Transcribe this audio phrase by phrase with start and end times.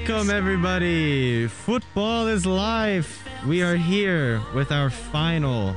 [0.00, 1.46] Welcome, everybody.
[1.46, 3.22] Football is life.
[3.46, 5.76] We are here with our final,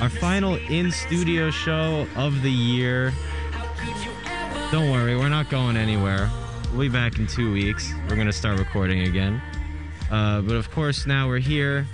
[0.00, 3.10] our final in studio show of the year.
[4.70, 6.30] Don't worry, we're not going anywhere.
[6.72, 7.90] We'll be back in two weeks.
[8.06, 9.40] We're going to start recording again.
[10.10, 11.86] Uh, but of course, now we're here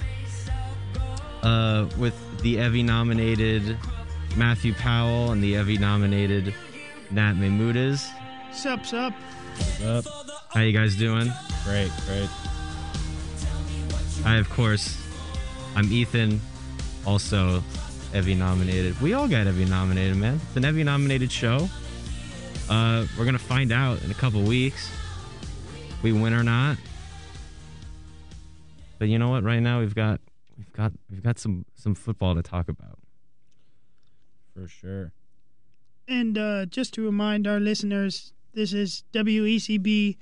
[1.43, 3.79] uh, with the Evvy nominated
[4.37, 6.53] Matthew Powell and the Evvy nominated
[7.13, 8.11] Nat Mahmoudis.
[8.53, 9.15] Sup, sup.
[9.85, 10.18] Up.
[10.51, 11.31] How you guys doing?
[11.65, 12.29] Great, great.
[14.25, 14.97] I, of course,
[15.77, 16.41] I'm Ethan,
[17.07, 17.61] also
[18.13, 18.99] Evvy nominated.
[19.01, 20.41] We all got Evvy nominated, man.
[20.47, 21.69] It's an Evvy nominated show.
[22.71, 24.91] Uh, we're gonna find out in a couple weeks
[25.91, 26.79] if we win or not.
[28.99, 29.45] But you know what?
[29.45, 30.21] Right now we've got
[30.57, 32.99] we've got we've got some some football to talk about.
[34.55, 35.13] For sure.
[36.09, 40.17] And uh, just to remind our listeners, this is WECB,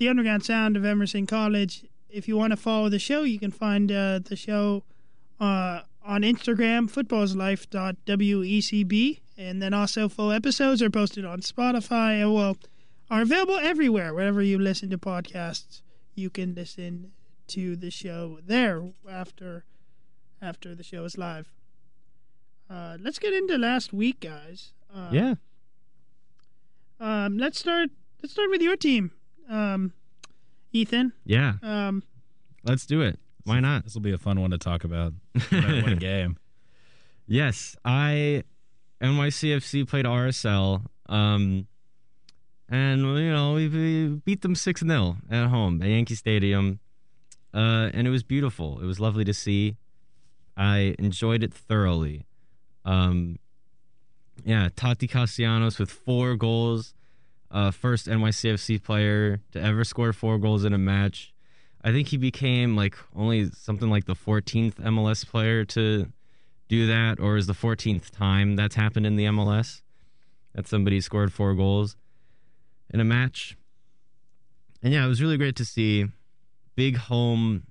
[0.00, 1.84] the underground sound of Emerson College.
[2.08, 4.82] If you want to follow the show, you can find uh, the show
[5.38, 9.20] uh, on Instagram, futbolislife.wecb.
[9.36, 12.56] And then also full episodes are posted on Spotify and well,
[13.10, 14.12] are available everywhere.
[14.14, 15.82] Wherever you listen to podcasts,
[16.14, 17.12] you can listen
[17.48, 19.64] to the show there after
[20.42, 21.52] after the show is live.
[22.70, 24.72] Uh, let's get into last week, guys.
[24.94, 25.34] Uh, Yeah.
[26.98, 27.90] Um, let's start.
[28.22, 29.10] Let's start with your team,
[29.50, 29.92] um,
[30.72, 31.12] Ethan.
[31.24, 31.54] Yeah.
[31.62, 32.02] Um,
[32.64, 33.18] Let's do it.
[33.44, 33.84] Why not?
[33.84, 35.12] This will be a fun one to talk about.
[35.34, 35.50] About
[35.82, 36.38] what a game.
[37.26, 38.44] Yes, I
[39.00, 40.84] NYCFC played RSL.
[41.06, 41.66] Um,
[42.68, 46.78] and you know we, we beat them six 0 at home at Yankee Stadium,
[47.52, 48.80] uh, and it was beautiful.
[48.80, 49.76] It was lovely to see.
[50.56, 52.26] I enjoyed it thoroughly.
[52.84, 53.38] Um,
[54.44, 56.94] yeah, Taty Castellanos with four goals,
[57.50, 61.32] uh, first NYCFC player to ever score four goals in a match.
[61.82, 66.12] I think he became like only something like the 14th MLS player to
[66.68, 69.82] do that, or is the 14th time that's happened in the MLS
[70.54, 71.96] that somebody scored four goals
[72.92, 73.56] in a match.
[74.82, 76.06] And yeah, it was really great to see.
[76.76, 77.64] Big home,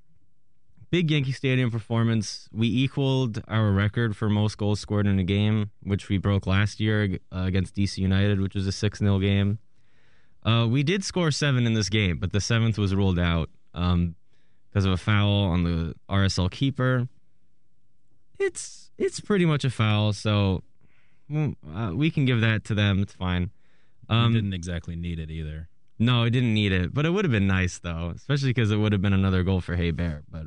[0.92, 2.50] big Yankee Stadium performance.
[2.52, 6.80] We equaled our record for most goals scored in a game, which we broke last
[6.80, 9.60] year uh, against DC United, which was a 6 0 game.
[10.44, 14.16] Uh, we did score seven in this game, but the seventh was ruled out um,
[14.70, 17.08] because of a foul on the RSL keeper
[18.40, 20.64] it's it's pretty much a foul, so
[21.30, 23.02] mm, uh, we can give that to them.
[23.02, 23.52] It's fine.
[24.10, 25.68] Um, Um, didn't exactly need it either.
[26.00, 28.78] no, it didn't need it, but it would have been nice though, especially because it
[28.78, 30.24] would have been another goal for Héber.
[30.32, 30.46] But,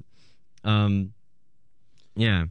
[0.65, 1.13] um,
[2.17, 2.47] yeah,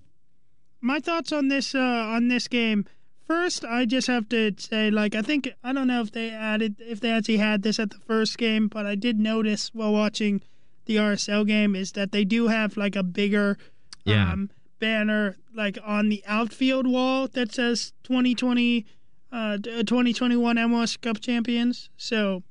[0.80, 2.86] my thoughts on this uh, on this game.
[3.32, 6.76] First, I just have to say, like, I think I don't know if they added
[6.80, 10.42] if they actually had this at the first game, but I did notice while watching
[10.86, 13.58] the RSL game is that they do have like a bigger
[14.04, 14.34] Yeah.
[14.34, 14.50] um,
[14.80, 18.86] banner like on the outfield wall that says 2020
[19.32, 21.90] uh, 2021 MLS Cup champions.
[21.96, 22.44] So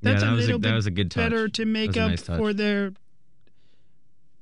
[0.00, 1.24] yeah, that's that a was a, little that bit was a good touch.
[1.30, 2.94] better to make a up nice for their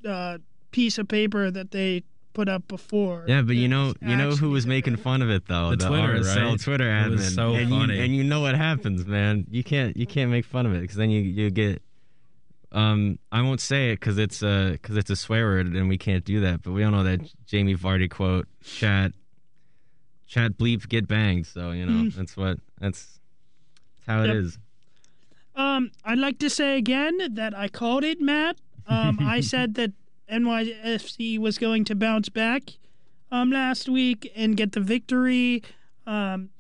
[0.06, 0.38] uh,
[0.70, 3.24] piece of paper that they put up before.
[3.26, 5.02] Yeah, but you know, you know who was making better.
[5.08, 5.70] fun of it though?
[5.74, 6.60] The Twitter, RSL right?
[6.60, 7.16] Twitter It admin.
[7.16, 7.96] was so and funny.
[7.96, 9.46] You, and you know what happens, man.
[9.50, 11.82] You can't you can't make fun of it because then you you get.
[12.72, 15.98] Um, I won't say it because it's a because it's a swear word and we
[15.98, 16.62] can't do that.
[16.62, 19.12] But we all know that Jamie Vardy quote: "Chat,
[20.28, 22.14] chat, bleep, get banged." So you know Mm.
[22.14, 23.18] that's what that's,
[23.98, 24.36] that's how it Yep.
[24.36, 24.58] is.
[25.56, 28.56] Um, I'd like to say again that I called it, Matt.
[28.86, 29.92] Um, I said that
[30.30, 32.78] NYCFC was going to bounce back
[33.30, 35.62] um, last week and get the victory.
[36.06, 36.50] Um,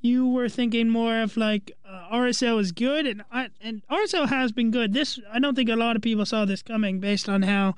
[0.00, 4.52] you were thinking more of like uh, RSL is good, and I, and RSL has
[4.52, 4.92] been good.
[4.92, 7.74] This I don't think a lot of people saw this coming based on how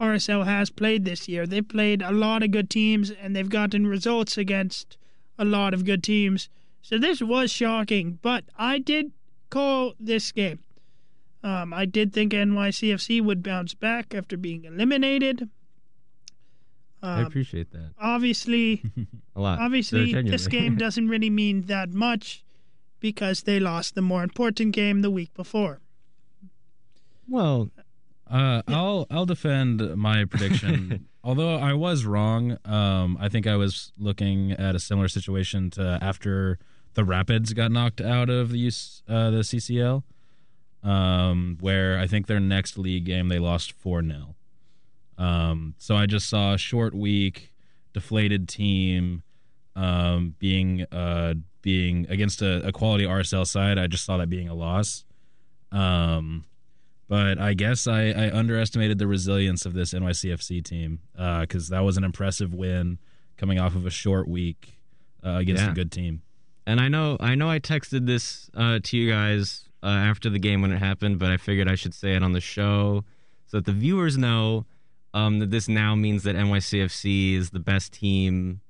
[0.00, 1.46] RSL has played this year.
[1.46, 4.96] They've played a lot of good teams, and they've gotten results against
[5.38, 6.48] a lot of good teams.
[6.82, 9.12] So this was shocking, but I did
[9.50, 10.60] call this game.
[11.46, 15.48] Um, I did think NYCFC would bounce back after being eliminated.
[17.02, 18.82] I Um, appreciate that obviously,
[19.36, 19.60] a lot.
[19.60, 22.42] obviously, this game doesn't really mean that much
[23.00, 25.80] because they lost the more important game the week before.
[27.28, 27.70] well,
[28.28, 31.06] Uh, I'll I'll defend my prediction.
[31.22, 35.98] Although I was wrong, um, I think I was looking at a similar situation to
[36.02, 36.58] after
[36.94, 38.66] the Rapids got knocked out of the
[39.08, 40.02] uh, the CCL,
[40.86, 44.34] um, where I think their next league game they lost four 0
[45.18, 47.52] um, So I just saw a short week,
[47.92, 49.22] deflated team,
[49.74, 53.78] um, being uh, being against a, a quality RSL side.
[53.78, 55.04] I just saw that being a loss.
[55.72, 56.44] Um,
[57.08, 61.96] But I guess I, I underestimated the resilience of this NYCFC team because that was
[61.96, 62.98] an impressive win
[63.36, 64.78] coming off of a short week
[65.24, 65.70] uh, against Yeah.
[65.70, 66.22] a good team.
[66.66, 70.40] And I know I know I texted this uh, to you guys uh, after the
[70.40, 73.04] game when it happened, but I figured I should say it on the show
[73.46, 74.66] so that the viewers know
[75.14, 78.60] um, that this now means that NYCFC is the best team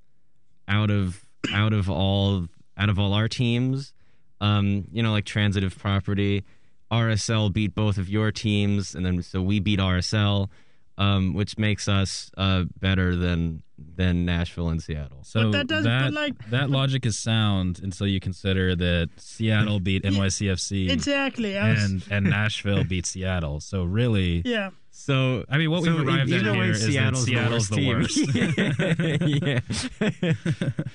[0.68, 3.94] out of out of all out of all our teams.
[4.42, 6.44] Um, you know, like transitive property.
[6.92, 10.50] RSL beat both of your teams, and then so we beat RSL,
[10.98, 13.62] um, which makes us uh, better than
[13.96, 15.22] than Nashville and Seattle.
[15.22, 20.02] So that doesn't- but, like- that logic is sound until you consider that Seattle beat
[20.04, 21.54] NYCFC Exactly.
[21.54, 23.60] Was, and and Nashville beat Seattle.
[23.60, 24.70] So really, yeah.
[24.90, 27.68] So I mean, what so we've arrived at either way, here is that Seattle's, Seattle's
[27.68, 28.16] the the worst.
[28.16, 29.40] team.
[29.44, 29.60] yeah.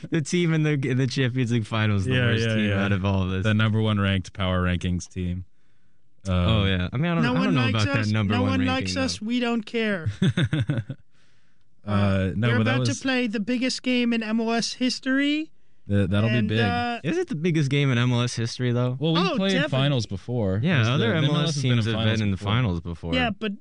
[0.09, 2.83] the team in the in the Champions League finals, the Yeah, worst yeah, team yeah.
[2.86, 3.44] out of all of this.
[3.44, 5.45] the number one ranked power rankings team.
[6.27, 8.06] Um, oh yeah, I mean I don't, No I one don't know likes about us.
[8.07, 9.19] that number no one one ranking, likes us.
[9.19, 9.25] though.
[9.25, 10.09] We don't care.
[11.83, 15.50] Uh, no, We're but that about was to play the biggest game in MLS history.
[15.89, 16.63] th- that'll and, be big.
[16.63, 18.95] Uh, Is it the biggest game in MLS history though?
[19.00, 19.69] well, we oh, played definitely.
[19.79, 20.59] finals before.
[20.62, 22.51] yeah, It's the- other the MLS, has teams in have been in the before.
[22.53, 23.15] finals before.
[23.15, 23.53] yeah, but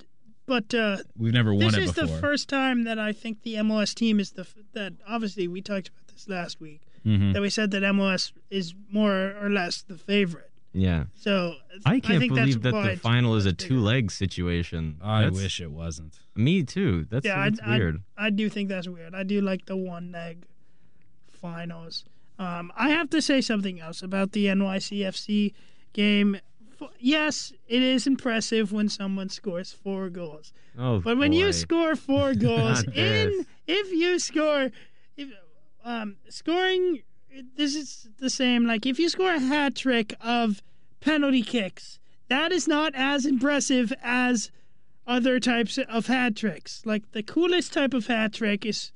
[0.44, 2.06] but uh, We've never won this it is before.
[2.08, 5.62] the first time that I think the MLS team is the f- that obviously we
[5.62, 7.32] talked about this last week Mhm.
[7.32, 10.49] that we said that MLS is more or less the favorite.
[10.72, 11.04] Yeah.
[11.14, 14.98] So I can't think believe that the final is a two leg situation.
[15.02, 16.18] I That's- wish it wasn't.
[16.36, 17.06] Me too.
[17.10, 18.02] That's, Yeah, that's I, weird.
[18.16, 19.14] I, I do think that's weird.
[19.14, 20.44] I do like the one leg
[21.32, 22.04] finals.
[22.38, 25.52] Um, I have to say something else about the NYCFC
[25.92, 26.36] game.
[26.80, 31.94] F- Yes, it is impressive when someone scores four goals, oh, but when you score
[31.94, 34.70] four goals in, if you score,
[35.14, 35.28] if,
[35.84, 37.02] um, scoring,
[37.56, 38.66] this is the same.
[38.66, 40.62] Like if you score a hat trick of
[41.00, 41.98] penalty kicks,
[42.28, 44.50] that is not as impressive as
[45.06, 46.82] other types of hat tricks.
[46.84, 48.92] Like the coolest type of hat trick is,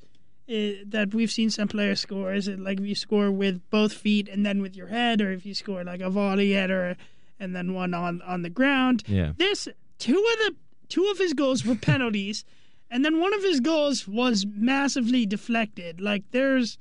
[0.49, 3.93] i that we've seen some players score is it like if you score with both
[3.95, 6.97] feet and then with your head, or if you score like a volley header
[7.41, 9.03] and then one on on the ground.
[9.07, 9.33] yeah.
[9.37, 10.55] This two of the
[10.89, 12.45] two of his goals were penalties,
[12.91, 16.01] and then one of his goals was massively deflected.
[16.01, 16.79] Like there's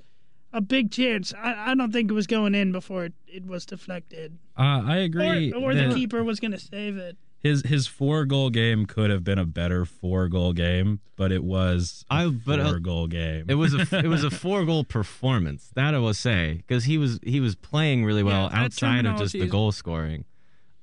[0.53, 1.33] a big chance.
[1.38, 4.97] I, I don't think it was going in before it, it was deflected, Uh, I
[4.97, 5.51] agree.
[5.51, 7.17] or or the keeper was gonna save it.
[7.39, 11.44] his his four goal game could have been a better four goal game, but it
[11.44, 13.45] was a I- but, uh, four goal game.
[13.50, 15.69] It was a it was a four goal performance.
[15.75, 19.17] That I will say because he was he was playing really well Yeah, outside of
[19.17, 20.23] just the goal scoring,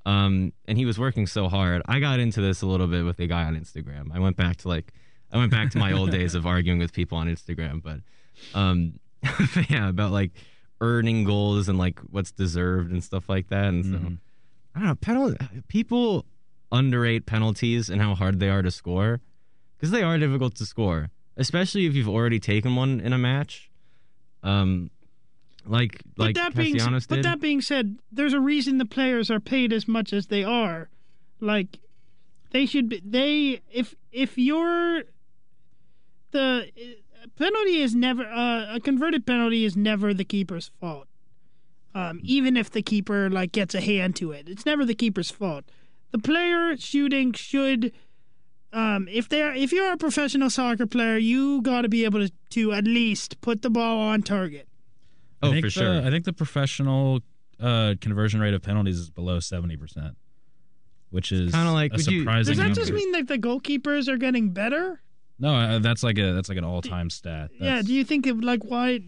[0.06, 1.82] um, and he was working so hard.
[1.86, 4.08] I got into this a little bit with a guy on Instagram.
[4.12, 4.92] I went back to like
[5.32, 8.00] I went back to my old days of arguing with people on Instagram, but
[8.58, 8.98] um,
[9.70, 10.30] yeah, about like
[10.80, 13.66] earning goals and like what's deserved and stuff like that.
[13.66, 14.18] And so Mhm.
[14.74, 15.36] I don't know, penalty
[15.68, 16.24] people
[16.72, 19.20] underrate penalties and how hard they are to score
[19.76, 23.68] because they are difficult to score, especially if you've already taken one in a match.
[24.42, 24.90] Um,
[25.66, 29.30] like But like that being Castellanos but that being said, there's a reason the players
[29.30, 30.88] are paid as much as they are.
[31.40, 31.80] Like
[32.52, 35.02] they should be they if if you're
[36.30, 36.66] the
[37.36, 41.06] penalty is never uh, a converted penalty is never the keeper's fault.
[41.94, 45.30] Um, even if the keeper like gets a hand to it, it's never the keeper's
[45.30, 45.64] fault.
[46.12, 47.92] The player shooting should
[48.72, 52.32] um, if they're if you're a professional soccer player, you got to be able to,
[52.50, 54.68] to at least put the ball on target.
[55.42, 56.02] I oh, think for the, sure.
[56.02, 57.20] I think the professional
[57.58, 60.16] uh, conversion rate of penalties is below seventy percent,
[61.10, 62.52] which is kinda like, a would you- surprising.
[62.52, 62.80] Does that number.
[62.80, 65.00] just mean that the goalkeepers are getting better?
[65.40, 65.54] No?
[65.54, 67.50] Uh, that's like a that's like an all time stat.
[67.58, 67.82] yeah.
[67.82, 69.00] Do you think of like why?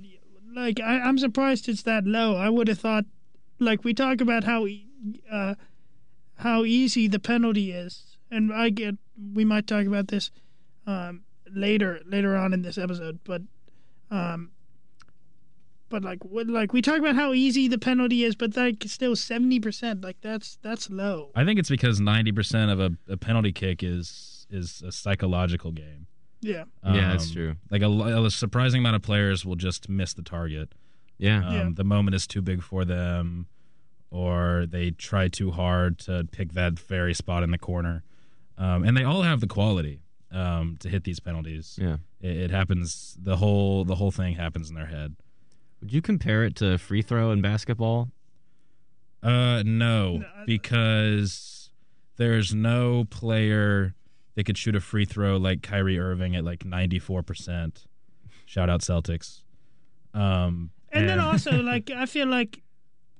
[0.54, 2.36] Like I, I'm surprised it's that low.
[2.36, 3.04] I would have thought,
[3.58, 4.66] like we talk about how,
[5.30, 5.54] uh,
[6.36, 8.96] how easy the penalty is, and I get
[9.34, 10.30] we might talk about this,
[10.86, 13.42] um, later later on in this episode, but,
[14.10, 14.50] um.
[15.88, 19.14] But like, what, like we talk about how easy the penalty is, but like still
[19.14, 21.30] seventy percent, like that's that's low.
[21.34, 25.70] I think it's because ninety percent of a, a penalty kick is is a psychological
[25.70, 26.06] game.
[26.42, 27.56] Yeah, Yeah, that's Um, true.
[27.70, 30.74] Like a, a surprising amount of players will just miss the target.
[31.18, 31.46] yeah.
[31.46, 31.68] Um, Yeah.
[31.72, 33.46] The moment is too big for them,
[34.10, 38.02] or they try too hard to pick that very spot in the corner.
[38.58, 41.78] Um, and they all have the quality um, to hit these penalties.
[41.80, 41.96] yeah.
[42.20, 43.16] It, it happens.
[43.20, 45.14] The whole the whole thing happens in their head.
[45.80, 48.10] Would you compare it to free throw in basketball?
[49.22, 51.70] Uh, no, No, I- because
[52.16, 53.94] there's no player
[54.34, 57.84] that could shoot a free throw like Kyrie Irving at like 94 percent.
[58.46, 59.42] Shout out Celtics.
[60.14, 62.60] Um, and then also like I feel like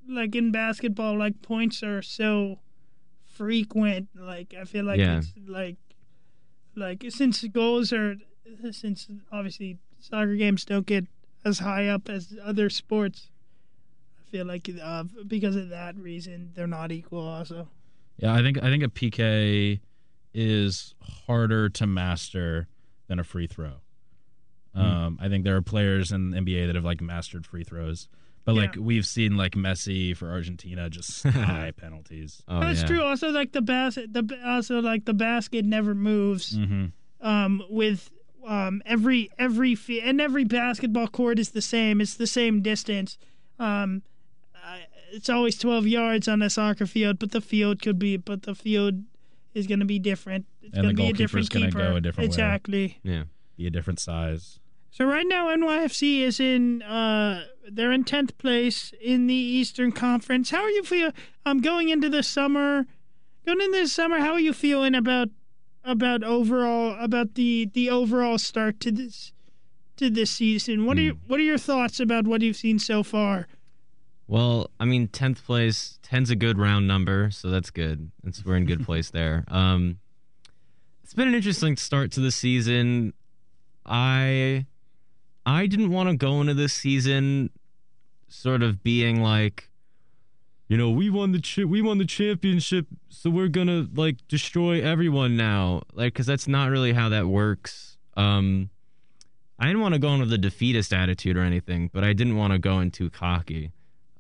[0.09, 2.59] like in basketball like points are so
[3.27, 4.09] frequent.
[4.15, 5.19] Like I feel like Yeah.
[5.19, 5.77] it's like
[6.75, 8.17] like since goals are
[8.71, 11.07] since obviously soccer games don't get
[11.45, 13.29] as high up as other sports.
[14.21, 17.27] I feel like uh, because of that reason they're not equal.
[17.27, 17.69] Also,
[18.19, 19.81] Yeah, I think I think a PK
[20.35, 20.95] is
[21.27, 22.69] harder to master
[23.09, 23.75] than a free throw.
[24.75, 28.09] Um, I think there are players in the NBA that have like mastered free throws,
[28.47, 32.43] but like we've seen like Messi for Argentina just high penalties.
[32.49, 32.87] Oh, that's yeah.
[32.87, 33.03] true.
[33.03, 36.57] Also, like the basket, the also like the basket never moves.
[36.57, 36.87] hmm
[37.23, 38.11] um, with
[38.47, 42.01] um, every every fi- and every basketball court is the same.
[42.01, 43.17] It's the same distance.
[43.59, 44.03] Um,
[45.13, 48.55] it's always twelve yards on a soccer field, but the field could be, but the
[48.55, 49.05] field
[49.55, 50.47] is going to be different.
[50.63, 51.79] It's And going the to be a different gonna keeper.
[51.79, 52.33] go a different way.
[52.33, 52.99] exactly.
[53.03, 53.25] Yeah.
[53.57, 54.59] Be a different size.
[54.91, 56.83] So right now, NYCFC is in.
[56.83, 60.51] Uh, they're in tenth place in the Eastern Conference.
[60.51, 61.13] How are you feel?
[61.47, 62.85] I'm um, going into the summer,
[63.47, 65.29] going into the summer, how are you feeling about
[65.85, 69.33] about overall about the the overall start to this
[69.97, 70.85] to this season?
[70.85, 73.47] What are you, what are your thoughts about what you've seen so far?
[74.33, 78.11] Well, I mean, tenth place, 10's a good round number, so that's good.
[78.25, 79.45] It's we're in good place there.
[79.49, 79.99] Um,
[81.05, 83.13] it's been an interesting start to the season.
[83.85, 84.65] I,
[85.45, 87.51] I didn't want to go into this season,
[88.27, 89.69] sort of being like,
[90.67, 95.37] you know, we won the we won the championship, so we're gonna like destroy everyone
[95.37, 97.99] now, like, because that's not really how that works.
[98.17, 98.71] Um,
[99.59, 102.55] I didn't want to go into the defeatist attitude or anything, but I didn't want
[102.55, 103.73] to go in too cocky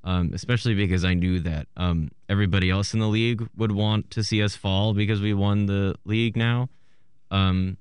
[0.05, 4.25] um, especially because I knew that um, everybody else in the league would want to
[4.25, 6.69] see us fall because we won the league now.
[7.31, 7.77] Um,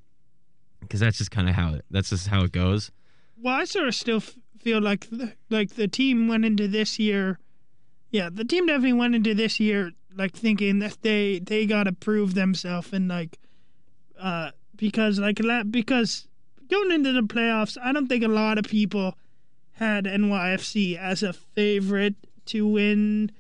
[0.80, 1.86] because that's just kind of how it.
[1.92, 2.92] That's just how it goes.
[3.38, 7.00] Well, I sort of still f- feel like the, like the team went into this
[7.00, 7.40] year.
[8.10, 11.94] Yeah, the team definitely went into this year like thinking that they they got to
[11.94, 13.38] prove themselves and like
[14.20, 16.28] uh because like because
[16.70, 19.16] going into the playoffs, I don't think a lot of people
[19.82, 23.32] had NYCFC as a favorite to win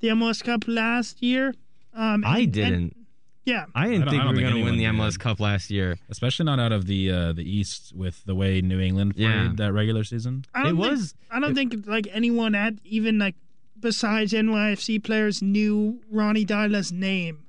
[0.00, 1.54] the MLS Cup last year.
[1.94, 2.96] Um, I and- and- didn't.
[3.44, 5.12] yeah, I didn't I don't- think I we don't were going to win the MLS
[5.12, 5.20] did.
[5.20, 5.98] Cup last year.
[6.08, 9.52] Especially not out of the uh, the East with the way New England played Yeah.
[9.56, 10.44] that regular season.
[10.54, 11.14] I don't It think- was.
[11.30, 13.34] I don't think like anyone at even like
[13.80, 17.44] besides NYCFC players knew Ronny Deila's name.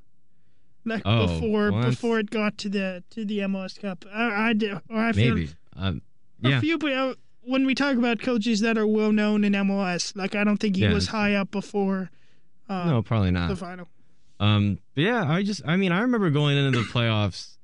[0.85, 4.53] Like Oh, before well, before it got to the to the MLS Cup, I, I
[4.53, 5.49] did, or I feel Maybe.
[5.75, 6.01] Um,
[6.43, 6.59] a yeah.
[6.61, 6.79] few.
[7.49, 10.75] When we talk about coaches that are well known in MLS, like I don't think
[10.75, 12.11] he Yeah, was high up before
[12.69, 13.87] uh, No, probably not the final.
[14.39, 17.57] Um, but yeah, I just, I mean, I remember going into the playoffs,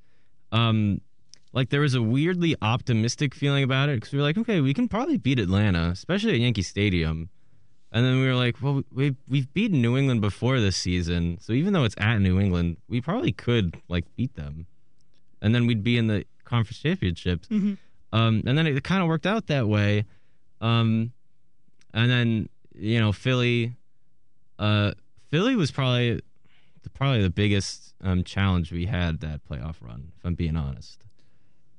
[0.50, 1.00] um,
[1.52, 4.74] like there was a weirdly optimistic feeling about it because we were like, okay, we
[4.74, 7.30] can probably beat Atlanta, especially at Yankee Stadium.
[7.92, 11.52] And then we were like, well, we we've beaten New England before this season, so
[11.52, 14.66] even though it's at New England, we probably could like beat them,
[15.40, 17.46] and then we'd be in the conference championships.
[17.48, 17.78] Mhm.
[18.12, 20.04] Um, and then it kind of worked out that way.
[20.60, 21.12] Um,
[21.92, 23.74] and then you know Philly,
[24.58, 24.92] uh,
[25.30, 26.20] Philly was probably
[26.96, 30.12] probably the biggest um, challenge we had that playoff run.
[30.18, 31.04] If I'm being honest.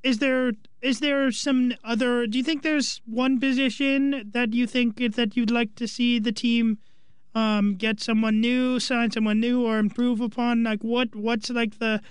[0.04, 2.28] Is there is there some other?
[2.28, 6.32] Do you think there's one position that you think that you'd like to see the
[6.32, 6.78] team
[7.36, 10.64] um, get someone new, sign someone new, or improve upon?
[10.64, 12.02] Like what what's like the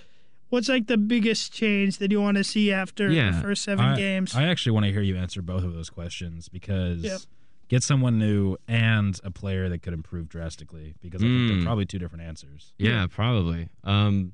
[0.49, 3.85] what's like the biggest change that you want to see after Yeah, the first seven
[3.85, 4.35] I, games?
[4.35, 7.21] I actually want to hear you answer both of those questions because Yep.
[7.67, 11.47] get someone new and a player that could improve drastically because I think Mm.
[11.49, 12.73] they're probably two different answers.
[12.77, 13.69] Yeah, probably.
[13.83, 14.33] Um,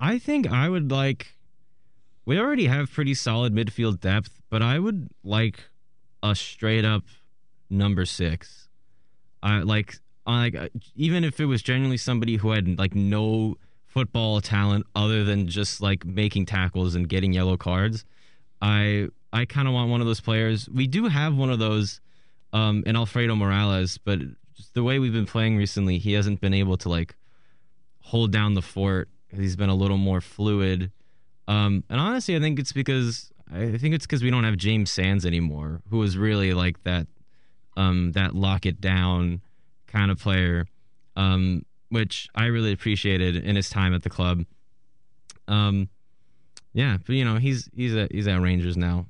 [0.00, 1.36] I think I would like.
[2.26, 5.68] We already have pretty solid midfield depth, but I would like
[6.22, 7.04] a straight up
[7.68, 8.68] number six.
[9.42, 13.56] I like, I like uh, even if it was genuinely somebody who had like no
[13.94, 18.04] football talent other than just like making tackles and getting yellow cards.
[18.60, 20.68] I I kind of want one of those players.
[20.68, 22.00] We do have one of those
[22.52, 24.18] um, in Alfredo Morales, but
[24.72, 27.14] the way we've been playing recently, he hasn't been able to like
[28.00, 29.08] hold down the fort.
[29.28, 30.90] He's been a little more fluid.
[31.46, 34.90] Um, and honestly, I think it's because I think it's because we don't have James
[34.90, 37.06] Sands anymore, who was really like that,
[37.76, 39.40] um, that lock it down
[39.86, 40.66] kind of player,
[41.14, 44.44] um, which I really appreciated in his time at the club.
[45.46, 45.88] Um,
[46.72, 49.06] yeah, but you know he's he's at he's at Rangers now.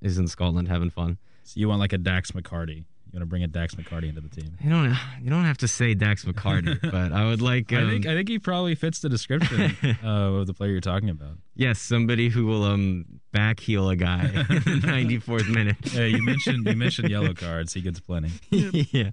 [0.00, 1.18] He's in Scotland having fun.
[1.44, 2.84] So you want like a Dax McCarty.
[3.12, 4.56] You want to bring a Dax McCarty into the team.
[4.62, 7.72] You don't you don't have to say Dax McCarty, but I would like.
[7.72, 10.80] Um, I think I think he probably fits the description uh, of the player you're
[10.80, 11.38] talking about.
[11.56, 15.76] Yes, somebody who will um back heel a guy in the 94th minute.
[15.92, 17.72] Yeah, you mentioned you mentioned yellow cards.
[17.72, 18.30] He gets plenty.
[18.50, 19.10] yeah.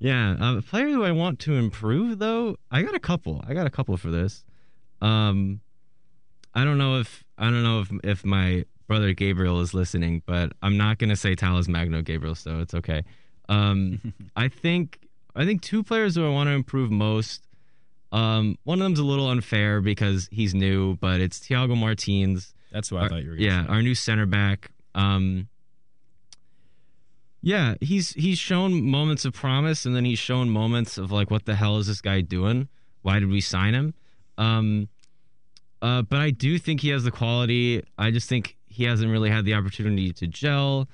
[0.00, 3.44] Yeah, a player who I want to improve though, I got a couple.
[3.46, 4.44] I got a couple for this.
[5.02, 5.60] Um,
[6.54, 10.52] I don't know if I don't know if if my brother Gabriel is listening, but
[10.62, 13.02] I'm not gonna say Talles Magno Gabriel, so it's okay.
[13.48, 14.00] Um,
[14.36, 14.98] I think
[15.36, 17.46] I think two players who I want to improve most.
[18.12, 22.54] Um, one of them's a little unfair because he's new, but it's Thiago Martins.
[22.72, 23.36] That's what I Our- thought you were.
[23.36, 23.68] Gonna yeah, say.
[23.68, 24.70] our new center back.
[24.94, 25.46] Um,
[27.42, 31.46] yeah, he's he's shown moments of promise, and then he's shown moments of like, what
[31.46, 32.68] the hell is this guy doing?
[33.02, 33.94] Why did we sign him?
[34.36, 34.88] Um,
[35.80, 37.82] uh, but I do think he has the quality.
[37.96, 40.88] I just think he hasn't really had the opportunity to gel.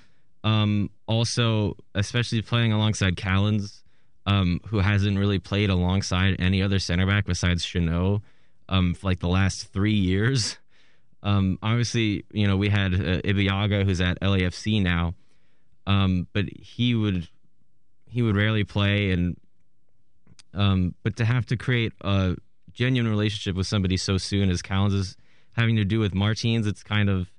[0.44, 3.82] Um, also, especially playing alongside Callens,
[4.26, 8.22] um, who hasn't really played alongside any other center back besides Chanot,
[8.68, 10.58] um, for like the last three years.
[11.22, 15.14] Um, obviously, you know, we had uh, Ibeagha, who's at LAFC now,
[15.86, 17.28] um, but he would
[18.08, 19.36] he would rarely play, and
[20.54, 22.36] um, but to have to create a
[22.72, 25.16] genuine relationship with somebody so soon as Callens is
[25.52, 27.30] having to do with Martins, it's kind of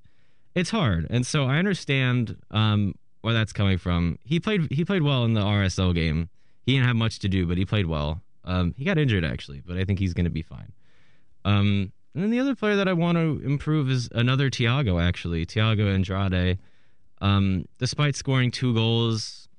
[0.55, 4.19] it's hard, and so I understand um, where that's coming from.
[4.23, 6.29] He played he played well in the RSL game.
[6.65, 8.21] He didn't have much to do, but he played well.
[8.43, 10.71] Um, he got injured actually, but I think he's going to be fine.
[11.45, 15.45] Um, and then the other player that I want to improve is another Thiago, actually,
[15.45, 16.57] Thiago Andrade.
[17.19, 19.49] Um, despite scoring two goals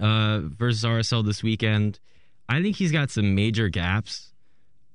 [0.00, 1.98] uh, versus RSL this weekend,
[2.48, 4.32] I think he's got some major gaps.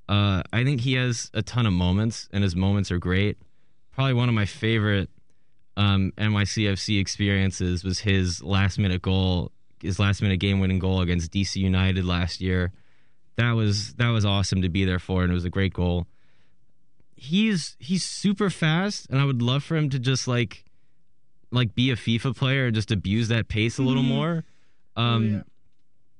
[0.08, 3.38] Uh, I think he has a ton of moments, and his moments are great.
[3.92, 5.10] Probably one of my favorite
[5.76, 9.52] um, NYCFC experiences was his last minute goal,
[9.82, 12.72] his last minute game winning goal against DC United last year.
[13.36, 16.06] That was that was awesome to be there for, and it was a great goal
[17.16, 20.65] he's he's super fast and I would love for him to just like
[21.50, 24.08] like be a FIFA player and just abuse that pace a little Mhm.
[24.08, 24.44] more.
[24.96, 25.42] Oh, Um yeah.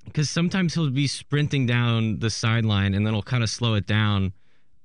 [0.05, 3.85] because sometimes he'll be sprinting down the sideline and then he'll kind of slow it
[3.85, 4.31] down.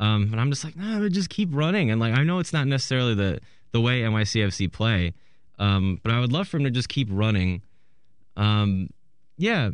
[0.00, 1.90] Um, and I'm just like, nah, but just keep running.
[1.92, 3.38] And like, I know it's not necessarily the
[3.70, 5.14] the way NYCFC play,
[5.58, 7.62] um, but I would love for him to just keep running.
[8.36, 8.90] Um,
[9.38, 9.70] yeah.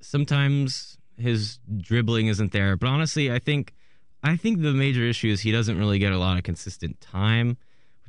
[0.00, 3.74] Sometimes his dribbling isn't there, but honestly, I think
[4.22, 7.56] I think the major issue is he doesn't really get a lot of consistent time,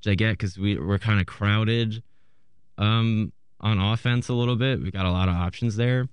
[0.02, 2.02] which I get because we we're kind of crowded
[2.78, 4.82] um, on offense a little bit.
[4.82, 6.08] We got a lot of options there.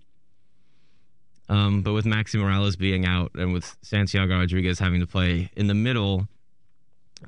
[1.49, 5.67] Um, but with Maxi Moralez being out and with Santiago Rodriguez having to play in
[5.67, 6.29] the middle,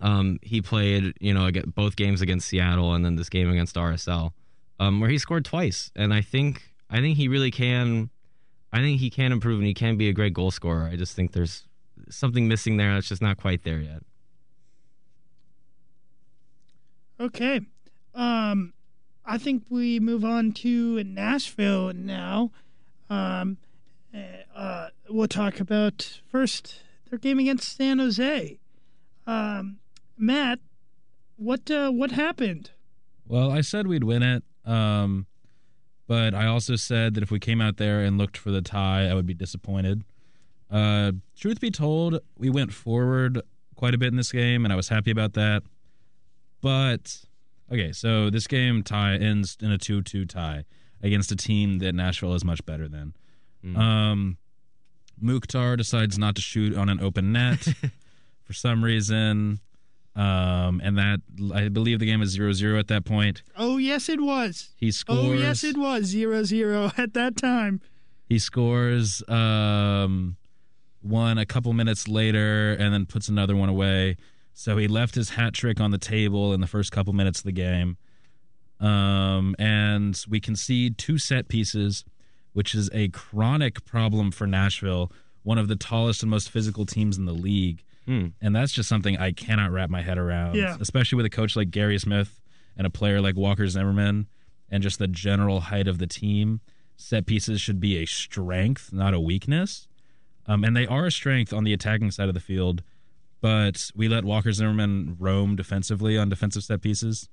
[0.02, 4.32] um, he played, you know, both games against Seattle and then this game against RSL,
[4.78, 5.90] um, where he scored twice.
[5.96, 8.10] And I think, I think he really can,
[8.74, 10.90] I think he can improve and he can be a great goal scorer.
[10.92, 11.64] I just think there's
[12.10, 14.02] something missing there that's just not quite there yet.
[17.20, 17.60] Okay.
[18.14, 18.72] Um,
[19.26, 22.50] I think we move on to Nashville now.
[23.10, 23.58] Um,
[24.14, 28.58] uh, uh, we'll talk about first their game against San Jose.
[29.26, 29.78] Um,
[30.16, 30.60] Matt,
[31.36, 32.70] what uh, what happened?
[33.26, 35.26] Well, I said we'd win it, um,
[36.06, 39.06] but I also said that if we came out there and looked for the tie,
[39.06, 40.04] I would be disappointed.
[40.70, 43.42] Uh, truth be told, we went forward
[43.76, 45.62] quite a bit in this game, and I was happy about that.
[46.60, 47.24] But
[47.70, 50.64] okay, so this game tie ends in a two-two tie
[51.02, 53.14] against a team that Nashville is much better than.
[53.64, 53.76] Mm.
[53.76, 54.38] Um,
[55.20, 57.66] Mukhtar decides not to shoot on an open net
[58.42, 59.60] for some reason.
[60.16, 61.20] Um, and that
[61.54, 63.42] I believe the game is 0-0 at that point.
[63.56, 64.70] Oh yes, it was.
[64.76, 65.18] He scores.
[65.18, 67.80] Oh yes, it was zero zero at that time.
[68.28, 70.36] He scores um,
[71.00, 74.16] one a couple minutes later, and then puts another one away.
[74.60, 77.44] So he left his hat trick on the table in the first couple minutes of
[77.46, 77.96] the game.
[78.78, 82.04] Um, and we concede two set pieces,
[82.52, 85.10] which is a chronic problem for Nashville,
[85.44, 87.82] one of the tallest and most physical teams in the league.
[88.04, 88.28] Hmm.
[88.42, 90.76] And that's just something I cannot wrap my head around, Yeah.
[90.78, 92.38] especially with a coach like Gary Smith
[92.76, 94.26] and a player like Walker Zimmerman
[94.70, 96.60] and just the general height of the team.
[96.98, 99.88] Set pieces should be a strength, not a weakness.
[100.46, 102.82] Um, and they are a strength on the attacking side of the field,
[103.40, 107.28] but we let Walker Zimmerman roam defensively on defensive set pieces.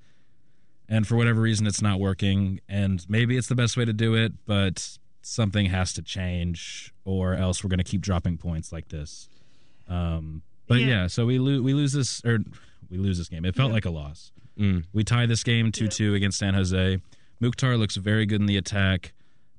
[0.90, 2.62] And for whatever reason, it's not working.
[2.70, 7.34] And maybe it's the best way to do it, but something has to change, or
[7.34, 9.28] else we're going to keep dropping points like this.
[9.90, 10.88] Um, but Yeah.
[10.88, 12.40] yeah, so we lose we lose this or
[12.90, 13.44] we lose this game.
[13.46, 13.74] It felt Yeah.
[13.74, 14.32] like a loss.
[14.58, 14.86] Mm.
[14.94, 17.00] We tie this game 2 2 against San Jose.
[17.42, 19.14] Mukhtar looks very good in the attack.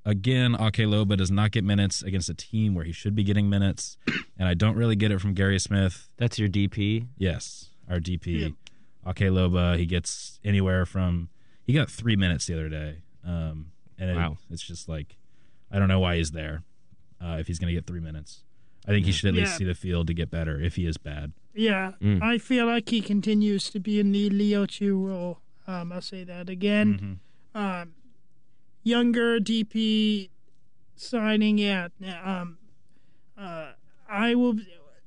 [0.05, 3.51] Again, Ake Loba does not get minutes against a team where he should be getting
[3.51, 3.97] minutes.
[4.39, 6.09] And I don't really get it from Gary Smith.
[6.17, 7.07] That's your DP.
[7.19, 8.27] Yes, our DP.
[8.41, 9.11] Yeah.
[9.11, 11.29] Ake Loba, he gets anywhere from.
[11.65, 12.99] He got three minutes the other day.
[13.25, 14.39] Um, and it- Wow.
[14.51, 15.17] it's just like
[15.71, 16.63] I don't know why he's there.
[17.21, 18.43] Uh, if he's going to get three minutes,
[18.87, 20.59] I think he should at least see the field to get better.
[20.61, 22.23] If he is bad, Yeah, Mm.
[22.23, 25.41] I feel like he continues to be in the Leo Chu role.
[25.67, 27.21] Um, I'll say that again.
[27.55, 27.61] Mhm.
[27.83, 27.95] Um,
[28.83, 30.31] younger DP
[30.97, 31.89] signing, yeah.
[32.25, 32.59] Um,
[33.37, 33.73] uh,
[34.09, 34.57] I will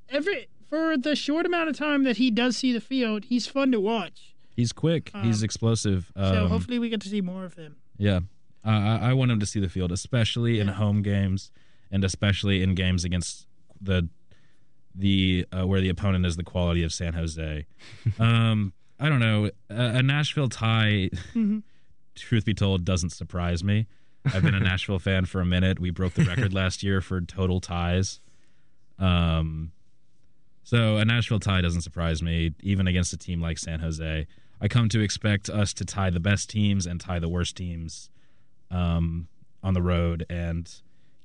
[0.08, 3.72] every for the short amount of time that he does see the field, he's fun
[3.72, 4.34] to watch.
[4.56, 5.10] he's quick.
[5.22, 6.12] he's Um, explosive.
[6.16, 7.76] So Um, hopefully we get to see more of him.
[7.98, 8.20] Yeah,
[8.64, 11.50] uh, I, I want him to see the field, especially in home games,
[11.90, 13.46] and especially in games against
[13.80, 14.08] the
[14.94, 17.66] the uh, where the opponent is the quality of San Jose.
[18.18, 19.50] um, I don't know.
[19.70, 21.62] A, a Nashville tie, Mhm.
[22.14, 23.86] Truth be told, doesn't surprise me.
[24.26, 25.80] I've been a Nashville fan for a minute.
[25.80, 28.20] We broke the record last year for total ties.
[28.98, 29.72] Um,
[30.64, 34.26] so a Nashville tie doesn't surprise me, even against a team like San Jose.
[34.60, 38.10] I come to expect us to tie the best teams and tie the worst teams
[38.70, 39.26] um,
[39.62, 40.72] on the road and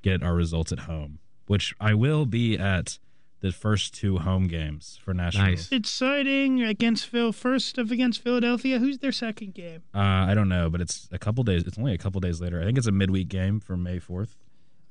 [0.01, 2.97] get our results at home, which I will be at
[3.39, 5.45] the first two home games for Nashville.
[5.45, 5.71] Nice.
[5.71, 7.31] Exciting against Phil.
[7.31, 8.79] First of against Philadelphia.
[8.79, 9.83] Who's their second game?
[9.93, 11.63] Uh, I don't know, but it's a couple days.
[11.67, 12.59] It's only a couple days later.
[12.61, 14.35] I think it's a midweek game for May fourth,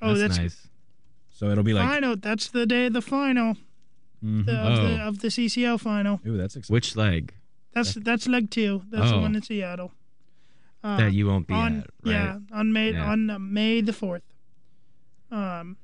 [0.00, 0.68] Oh, that's, nice.
[1.28, 1.88] so it'll be like.
[1.88, 2.14] final.
[2.16, 3.56] That's the day of the final
[4.24, 4.46] Mhm.
[4.46, 5.09] the, of, the, Oh.
[5.09, 6.20] of the CCL final.
[6.26, 6.74] Ooh, that's exciting.
[6.74, 7.35] Which leg
[7.72, 8.82] That's that's leg two.
[8.90, 9.20] That's the Oh.
[9.20, 9.92] one in Seattle.
[10.85, 12.12] Uh, that you won't be on at, right?
[12.12, 13.11] yeah on May Yeah.
[13.11, 14.22] on uh, May the fourth.
[15.30, 15.76] Um, And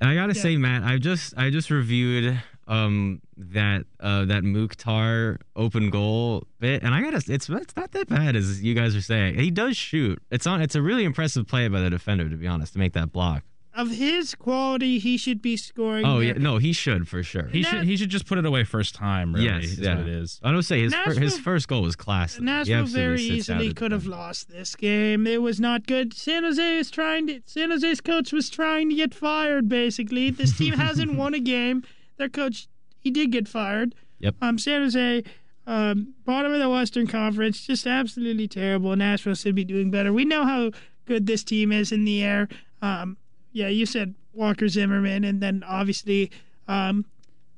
[0.00, 0.42] I gotta Yeah.
[0.42, 6.82] say, Matt, I just I just reviewed um that uh that Mukhtar open goal bit,
[6.82, 9.38] and I gotta it's it's not that bad as you guys are saying.
[9.38, 10.22] He does shoot.
[10.30, 10.60] It's on.
[10.62, 13.42] It's a really impressive play by the defender, to be honest, to make that block.
[13.80, 16.04] Of his quality, he should be scoring.
[16.04, 16.28] Oh there.
[16.28, 17.48] yeah, no, he should for sure.
[17.48, 19.34] he should he should just put it away first time.
[19.34, 19.96] Really, yes, is yeah.
[19.96, 20.40] what it is.
[20.42, 22.38] I don't say his fir- his first goal was class.
[22.38, 25.26] Nashville very easily could have lost this game.
[25.26, 26.12] It was not good.
[26.12, 27.40] San Jose is trying to.
[27.46, 29.68] San Jose's coach was trying to get fired.
[29.68, 31.82] Basically, this team hasn't won a game.
[32.16, 33.94] Their coach, he did get fired.
[34.18, 34.34] Yep.
[34.42, 35.24] Um, San Jose,
[35.66, 38.94] um, bottom of the Western Conference, just absolutely terrible.
[38.94, 40.12] Nashville should be doing better.
[40.12, 40.72] We know how
[41.06, 42.48] good this team is in the air.
[42.82, 43.16] Um,
[43.52, 46.30] yeah, you said Walker Zimmerman, and then obviously,
[46.68, 47.04] um,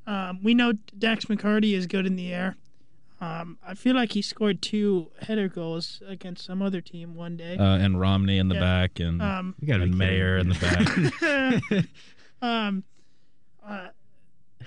[0.07, 2.57] um, we know Dax McCarty is good in the air.
[3.21, 7.57] Um, I feel like he scored two header goals against some other team one day.
[7.57, 8.61] Uh, and Romney in the Yeah.
[8.61, 11.85] back, and Um, You gotta and Mayer in the back.
[12.43, 12.83] um,
[13.65, 13.89] uh,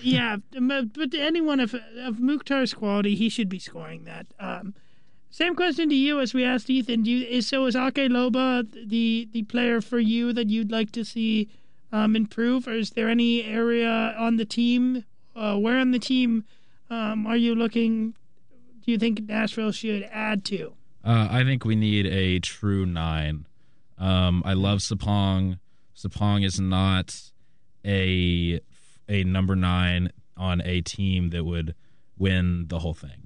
[0.01, 4.27] yeah, but but anyone of of Mukhtar's quality, he should be scoring that.
[4.39, 4.73] Um,
[5.35, 7.03] same question to you as we asked Ethan.
[7.03, 10.93] Do you, is so is Ake Loba the the player for you that you'd like
[10.93, 11.49] to see
[11.91, 15.03] um, improve, or is there any area on the team?
[15.35, 16.45] Uh, where on the team
[16.89, 18.15] um, are you looking?
[18.85, 20.71] Do you think Nashville should add to?
[21.03, 23.45] Uh, I think we need a true nine.
[23.97, 25.59] Um, I love Sapong.
[25.97, 27.13] Sapong is not
[27.83, 28.61] a
[29.09, 31.75] a number nine on a team that would
[32.17, 33.24] win the whole thing.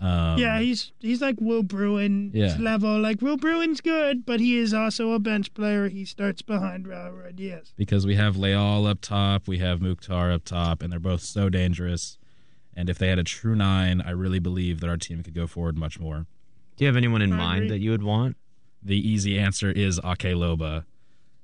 [0.00, 2.56] Um, yeah, he's he's like Will Bruin Yeah.
[2.58, 2.98] level.
[3.00, 5.88] Like Will Bruin's good, but he is also a bench player.
[5.88, 7.72] He starts behind Raúl Ruidíaz.
[7.76, 11.50] because we have Leal up top, we have Mukhtar up top, and they're both so
[11.50, 12.16] dangerous.
[12.74, 15.46] And if they had a true nine, I really believe that our team could go
[15.46, 16.26] forward much more.
[16.76, 17.68] Do you have anyone in I mind agree.
[17.76, 18.36] that you would want?
[18.82, 20.84] The easy answer is Ake Loba,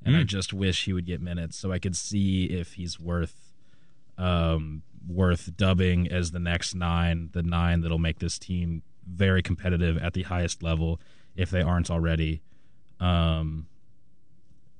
[0.02, 0.26] and I Mm.
[0.28, 3.52] just wish he would get minutes so I could see if he's worth
[4.16, 9.96] um, worth dubbing as the next nine, the nine that'll make this team very competitive
[9.98, 11.00] at the highest level
[11.36, 12.42] if they aren't already.
[13.00, 13.66] Um,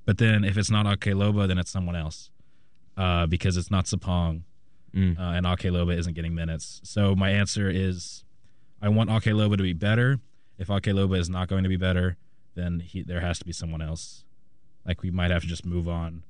[0.05, 2.31] but then if it's not Ake Loba, then it's someone else
[2.97, 4.43] uh, because it's not Sapong
[4.95, 5.19] Mm.
[5.19, 6.81] uh, and Ake Loba isn't getting minutes.
[6.83, 8.25] So my answer is
[8.81, 10.21] I want Ake Loba to be better.
[10.57, 12.17] If Ake Loba is not going to be better,
[12.55, 14.25] then he, there has to be someone else.
[14.87, 16.23] Like we might have to just move on,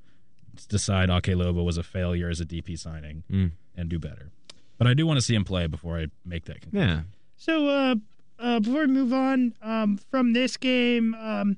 [0.69, 3.51] decide Ake Loba was a failure as a DP signing, Mm.
[3.77, 4.31] and do better.
[4.79, 6.89] But I do want to see him play before I make that conclusion.
[6.89, 7.01] Yeah.
[7.37, 7.95] So uh,
[8.39, 11.57] uh, before we move on um, from this game, um,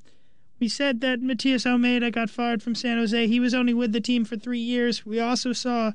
[0.59, 3.27] we said that Matias Almeyda got fired from San Jose.
[3.27, 5.05] He was only with the team for three years.
[5.05, 5.91] We also saw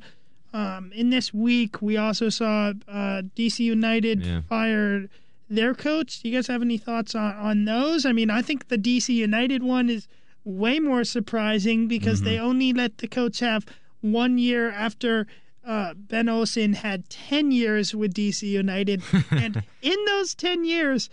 [0.53, 4.41] um, in this week we also saw uh, DC United Yeah.
[4.49, 5.09] fire
[5.51, 6.21] their coach.
[6.23, 8.07] Do you guys have any thoughts on, on those?
[8.07, 10.07] I mean, I think the DC United one is
[10.45, 13.67] way more surprising because they only let the coach have
[14.01, 15.27] one year after
[15.65, 19.03] uh, Ben Olsen had 10 years with DC United.
[19.31, 21.09] and in those 10 years,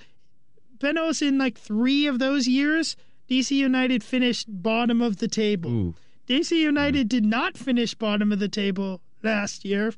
[0.80, 2.96] Ben Olsen, like three of those years,
[3.30, 5.72] DC United finished bottom of the table.
[5.72, 5.96] Ooh.
[6.28, 9.94] DC United did not finish bottom of the table last year.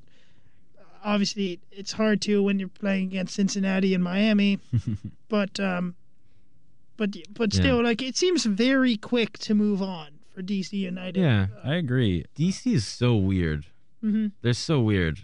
[1.03, 4.59] Obviously, it's hard to when you're playing against Cincinnati and Miami,
[5.29, 5.95] but um,
[7.03, 7.59] but but Yeah.
[7.61, 11.19] still, like it seems very quick to move on for DC United.
[11.19, 11.47] Yeah.
[11.63, 12.25] I agree.
[12.37, 13.65] DC is so weird.
[14.01, 15.19] hmm They're so weird.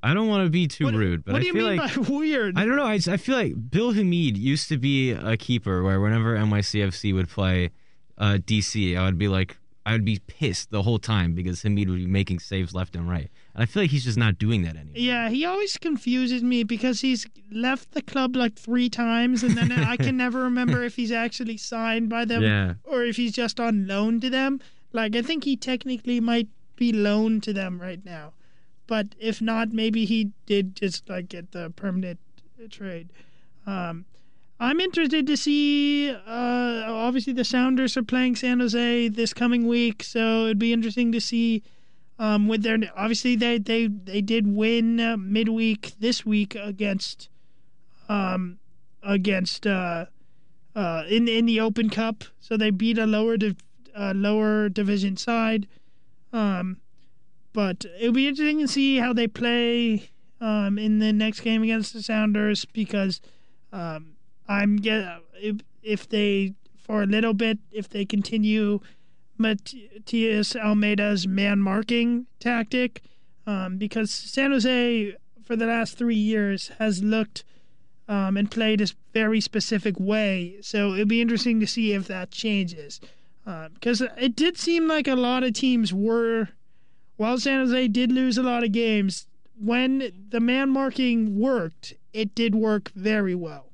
[0.00, 1.78] I don't want to be too What, rude, but what I do you feel mean
[1.78, 2.56] like by weird?
[2.56, 2.84] I don't know.
[2.86, 7.12] I, just- I feel like Bill Hamid used to be a keeper where whenever NYCFC
[7.14, 7.70] would play
[8.16, 11.88] uh, DC, I would be like, I would be pissed the whole time because Hamid
[11.90, 13.28] would be making saves left and right.
[13.54, 14.94] And I feel like he's just not doing that anymore.
[14.96, 19.72] Yeah, he always confuses me because he's left the club like three times, and then
[19.72, 22.74] I can never remember if he's actually signed by them Yeah.
[22.84, 24.60] or if he's just on loan to them.
[24.92, 28.32] Like, I think he technically might be loaned to them right now,
[28.86, 32.18] but if not, maybe he did just like get the permanent
[32.70, 33.08] trade.
[33.66, 34.04] Um,
[34.60, 36.10] I'm interested to see.
[36.10, 41.12] Uh, obviously, the Sounders are playing San Jose this coming week, so it'd be interesting
[41.12, 41.62] to see.
[42.20, 47.28] Um, with their obviously they they they did win uh, midweek this week against,
[48.08, 48.58] um,
[49.02, 50.06] against uh,
[50.74, 53.56] uh in in the Open Cup, so they beat a lower div,
[53.96, 55.68] uh, lower division side.
[56.32, 56.80] Um,
[57.52, 61.92] but it'll be interesting to see how they play um in the next game against
[61.92, 63.20] the Sounders because
[63.72, 64.14] um
[64.48, 68.80] I'm get if if they for a little bit if they continue
[69.38, 73.02] Matias Almeyda's man marking tactic
[73.46, 77.44] um, because San Jose for the last three years has looked
[78.08, 80.56] um, and played a very specific way.
[80.60, 83.00] So it'd be interesting to see if that changes
[83.72, 86.50] because it did seem like a lot of teams were,
[87.16, 89.26] while San Jose did lose a lot of games,
[89.58, 93.70] when the man marking worked, it did work very well.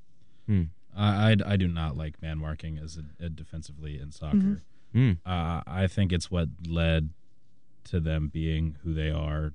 [0.97, 4.37] I, I, I do not like man marking as a, a defensively in soccer.
[4.37, 4.61] Mhm.
[4.95, 5.19] Mm.
[5.27, 7.11] Uh, I think it's what led
[7.85, 9.53] to them being who they are,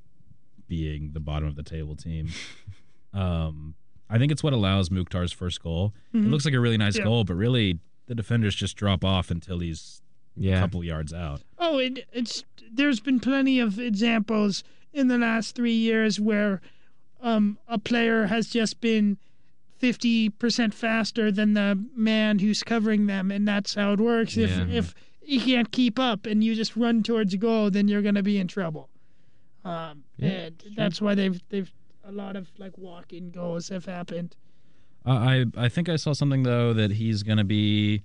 [0.67, 2.29] being the bottom of the table team.
[3.13, 3.75] um,
[4.09, 5.93] I think it's what allows Mukhtar's first goal.
[6.13, 6.29] It Mhm.
[6.31, 7.03] looks like a really nice Yeah.
[7.05, 10.01] goal, but really the defenders just drop off until he's
[10.41, 11.41] a couple yards out.
[11.57, 16.61] Oh, it, it's there's been plenty of examples in the last three years where
[17.21, 19.17] um, a player has just been
[19.77, 24.37] fifty percent faster than the man who's covering them, and that's how it works.
[24.37, 24.95] If if
[25.29, 28.23] you can't keep up and you just run towards a goal, then you're going to
[28.23, 28.89] be in trouble.
[29.63, 31.71] Um, Yeah, and that's why they've they've
[32.07, 34.35] a lot of like walk-in goals have happened.
[35.05, 38.01] I I I think I saw something though that he's going to be.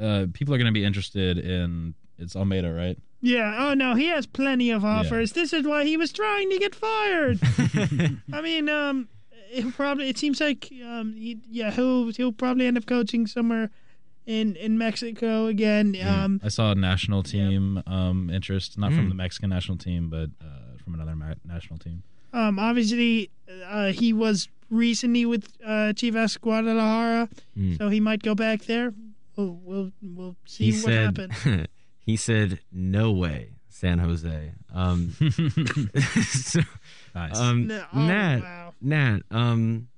[0.00, 1.94] Uh, people are going to be interested in.
[2.18, 2.98] It's Almeyda, right?
[3.20, 3.56] Yeah.
[3.58, 5.32] Oh no, he has plenty of offers.
[5.32, 7.40] This is why he was trying to get fired.
[8.32, 9.08] I mean, um,
[9.50, 13.70] it probably it seems like um, he, yeah, he'll he'll probably end up coaching somewhere
[14.26, 15.96] in in Mexico again.
[16.04, 18.96] Um, I saw a national team um, interest, not Mm.
[18.96, 22.02] from the Mexican national team, but uh, from another ma- national team.
[22.32, 23.30] um, obviously,
[23.66, 27.78] uh, he was recently with uh, Chivas Guadalajara, Mm.
[27.78, 28.92] so he might go back there.
[29.36, 31.04] We'll we'll, we'll see He what said.
[31.18, 31.66] happens.
[32.06, 35.14] he said, "No way, San Jose." Um,
[36.32, 36.60] so,
[37.14, 37.38] Nice.
[37.38, 38.72] um, No, oh, Nat, wow.
[38.80, 39.88] Nat, um,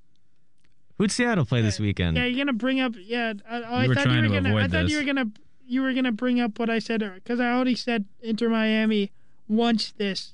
[0.98, 2.16] who'd Seattle play this weekend?
[2.16, 2.92] Yeah, you're gonna bring up.
[2.98, 4.56] Yeah, I, I You were thought trying you were to gonna.
[4.56, 5.26] I thought you were gonna.
[5.68, 9.12] You were gonna bring up what I said because I already said Inter Miami
[9.48, 10.32] once this.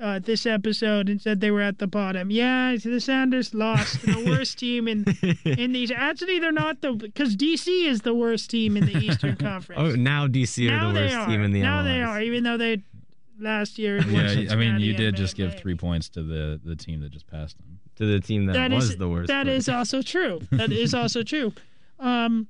[0.00, 2.28] Uh, this episode and said they were at the bottom.
[2.28, 5.04] Yeah, the Sounders lost the worst team in
[5.44, 5.92] in these.
[5.92, 9.80] Actually, they're not the because DC is the worst team in the Eastern Conference.
[9.80, 11.26] oh, now DC now are the worst are.
[11.28, 11.84] team in the now MLS.
[11.84, 12.82] they are, even though they
[13.38, 13.98] last year.
[13.98, 17.10] won yeah, I mean, you did just give three points to the the team that
[17.10, 17.78] just passed them.
[17.96, 19.28] To the team that, That was is- the worst.
[19.28, 20.40] That but- is also true.
[20.50, 21.52] That is also true.
[22.00, 22.48] Um,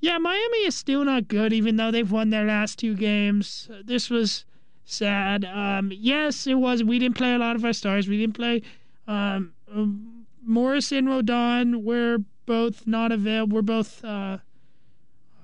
[0.00, 3.68] yeah, Miami is still not good, even though they've won their last two games.
[3.84, 4.44] This was
[4.84, 5.44] sad.
[5.46, 6.84] Um, yes, it was.
[6.84, 8.06] We didn't play a lot of our stars.
[8.06, 8.62] We didn't play.
[9.08, 13.56] Um, um, Morris and Roldan were both not available.
[13.56, 14.38] We're both uh,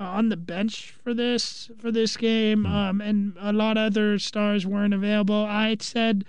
[0.01, 4.67] on the bench for this for this game, um, and a lot of other stars
[4.67, 5.45] weren't available.
[5.45, 6.25] I said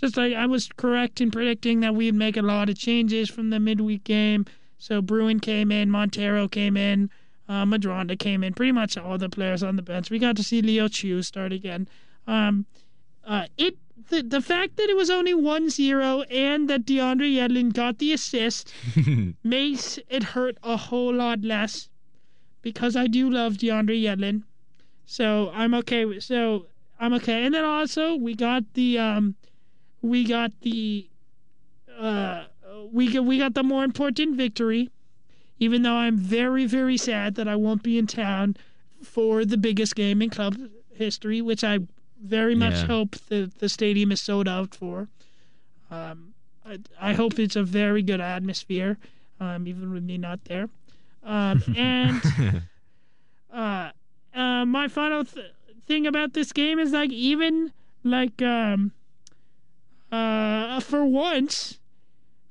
[0.00, 3.50] just like I was correct in predicting that we'd make a lot of changes from
[3.50, 4.46] the midweek game.
[4.78, 7.10] So Bruin came in, Montero came in,
[7.48, 10.10] uh, Medranda came in, pretty much all the players on the bench.
[10.10, 11.88] We got to see Leo Chu start again.
[12.28, 12.66] Um,
[13.26, 13.76] uh, it
[14.10, 18.72] the, the fact that it was only 1-0 and that DeAndre Yedlin got the assist
[19.44, 21.88] makes it hurt a whole lot less
[22.72, 24.42] because I do love DeAndre Yedlin.
[25.06, 26.66] So I'm okay with so
[27.00, 27.44] I'm okay.
[27.44, 29.34] And then also we got the um
[30.02, 31.08] we got the
[31.98, 32.44] uh
[32.92, 34.90] we got we got the more important victory
[35.58, 38.56] even though I'm very very sad that I won't be in town
[39.02, 40.56] for the biggest game in club
[40.94, 41.80] history which I
[42.22, 42.86] very much Yeah.
[42.86, 45.08] hope the the stadium is sold out for
[45.90, 48.98] um I, I hope it's a very good atmosphere
[49.40, 50.68] um even with me not there
[51.28, 52.22] um and
[53.52, 53.90] uh,
[54.34, 55.52] uh, my final th-
[55.86, 58.92] thing about this game is like even like um
[60.10, 61.78] uh for once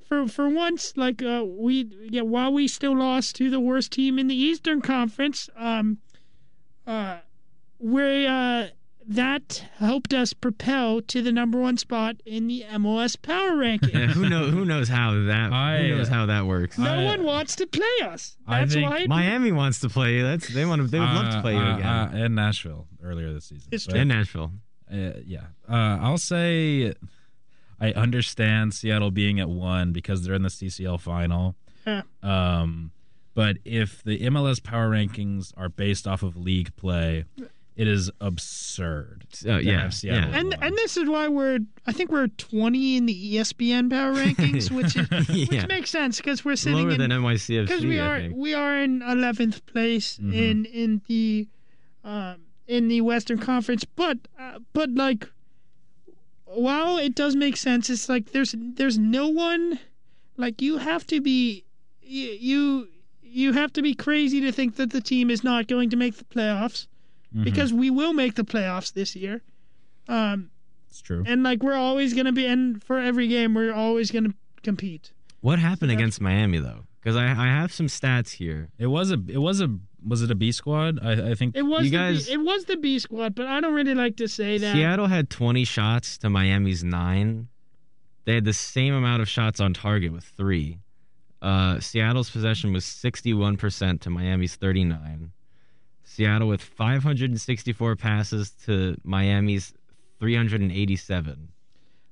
[0.06, 4.20] for for once like uh we yeah while we still lost to the worst team
[4.20, 5.98] in the Eastern Conference um
[6.86, 7.18] uh
[7.80, 8.68] we uh
[9.08, 13.98] that helped us propel to the number one spot in the MLS Power Ranking.
[13.98, 14.52] Yeah, who knows?
[14.54, 15.54] Who knows how that?
[15.54, 16.78] I- who knows how that works?
[16.78, 18.36] No I- one wants to play us.
[18.48, 20.24] I That's think why Miami wants to play you.
[20.24, 20.88] That's they want to.
[20.88, 21.88] They would love to play you Uh, again.
[21.88, 23.70] uh, uh, in Nashville earlier this season.
[23.72, 24.52] It's But, in Nashville.
[24.92, 26.94] uh, yeah, uh, I'll say
[27.80, 31.56] I understand Seattle being at one because they're in the CCL final.
[31.86, 32.02] Yeah.
[32.24, 32.92] Um,
[33.34, 37.26] but if the MLS power rankings are based off of league play,
[37.78, 39.26] it is absurd.
[39.46, 40.38] Oh, to yeah, have Seattle yeah.
[40.40, 40.64] and one.
[40.64, 44.96] and this is why we're I think we're 20 in the ESPN power rankings, which
[44.98, 45.66] is which Yeah.
[45.68, 47.68] makes sense because we're sitting Lower in than NYCFC.
[47.68, 48.36] because we I are think.
[48.36, 50.34] we are in 11th place Mhm.
[50.34, 51.48] in in the
[52.04, 52.38] um
[52.68, 55.30] in the Western Conference, but uh, but like
[56.46, 59.80] while it does make sense, it's like there's there's no one
[60.38, 61.64] like you have to be
[62.02, 62.88] you you,
[63.22, 66.16] you have to be crazy to think that the team is not going to make
[66.18, 66.88] the playoffs
[67.36, 67.44] Mhm.
[67.44, 69.42] because we will make the playoffs this year.
[70.08, 70.50] Um,
[70.90, 71.24] it's true.
[71.28, 75.12] and like we're always gonna be, and for every game we're always gonna compete.
[75.42, 75.98] What happened Yeah.
[75.98, 76.86] against Miami though?
[77.02, 78.70] Because I, I have some stats here.
[78.78, 79.22] It was a.
[79.28, 79.78] It was a.
[80.06, 81.00] Was it a B squad?
[81.04, 81.56] I, I think.
[81.56, 84.16] It was You guys- B, it was the B squad, but I don't really like
[84.18, 84.74] to say that.
[84.74, 87.48] Seattle had 20 shots to Miami's nine.
[88.26, 90.80] They had the same amount of shots on target with three.
[91.42, 95.32] Uh, Seattle's possession was 61% to Miami's 39.
[96.10, 99.74] Seattle with 564 passes to Miami's
[100.20, 101.50] 387.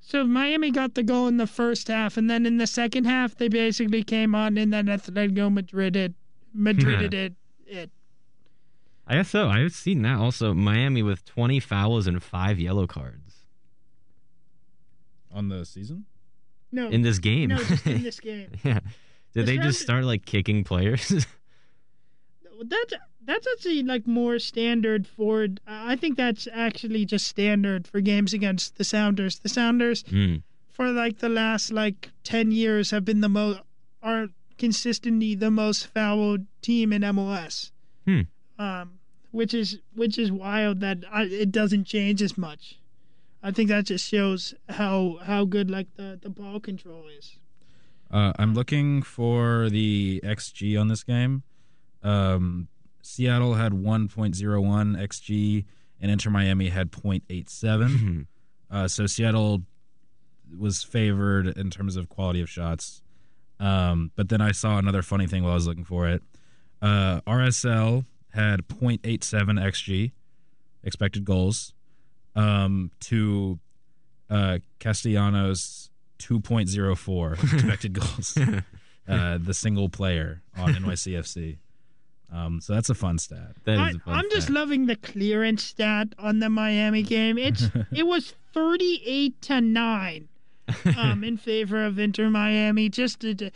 [0.01, 3.35] So Miami got the goal in the first half, and then in the second half
[3.35, 6.13] they basically came on, and then Atletico Madrid it,
[6.53, 7.33] Madrid it,
[7.65, 7.89] it.
[9.07, 9.47] I guess so.
[9.47, 10.53] I've seen that also.
[10.53, 13.45] Miami with 20 fouls and five yellow cards
[15.31, 16.05] on the season.
[16.71, 17.49] No, in this game.
[17.49, 18.49] no, just in this game.
[18.63, 18.79] yeah.
[19.33, 21.25] Did The they just start like kicking players?
[22.63, 25.47] That's that's actually like more standard for.
[25.67, 29.39] I think that's actually just standard for games against the Sounders.
[29.39, 30.35] The Sounders Hmm.
[30.69, 33.59] for like the last like 10 years have been the most
[34.03, 37.71] are consistently the most fouled team in MLS.
[38.05, 38.21] Hmm.
[38.57, 38.99] Um
[39.31, 42.79] which is which is wild that I, it doesn't change as much.
[43.43, 47.37] I think that just shows how how good like the the ball control is.
[48.11, 51.43] Uh, I'm looking for the XG on this game.
[52.05, 52.67] Um,
[53.01, 54.35] Seattle had 1.01
[54.97, 55.65] XG,
[56.01, 58.27] and Inter Miami had 0.87.
[58.71, 59.63] uh, so Seattle
[60.57, 63.01] was favored in terms of quality of shots.
[63.59, 66.21] Um, but then I saw another funny thing while I was looking for it.
[66.81, 70.11] Uh, RSL had 0.87 XG,
[70.83, 71.73] expected goals,
[72.35, 73.59] um, to
[74.29, 75.89] uh, Castellanos
[76.19, 78.37] 2.04 expected goals.
[79.07, 81.57] Uh, the single player on NYCFC.
[82.31, 83.55] Um, so that's a fun stat.
[83.65, 87.37] That I, is a fun I'm just loving the clearance stat on the Miami game.
[87.37, 90.27] It's it was 38 to 9
[90.97, 92.89] um, in favor of Inter Miami.
[92.89, 93.51] Just to, to-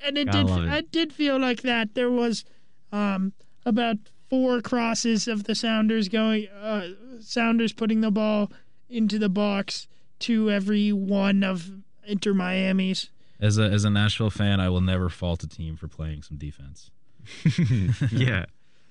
[0.00, 0.72] and it Gotta did love it.
[0.72, 1.94] it did feel like that.
[1.94, 2.44] There was
[2.92, 3.32] um,
[3.64, 3.96] about
[4.28, 6.88] four crosses of the Sounders going uh,
[7.20, 8.50] Sounders putting the ball
[8.88, 9.86] into the box
[10.20, 11.70] to every one of
[12.06, 13.10] Inter Miami's.
[13.40, 16.36] As a as a Nashville fan, I will never fault a team for playing some
[16.36, 16.90] defense.
[18.12, 18.46] yeah.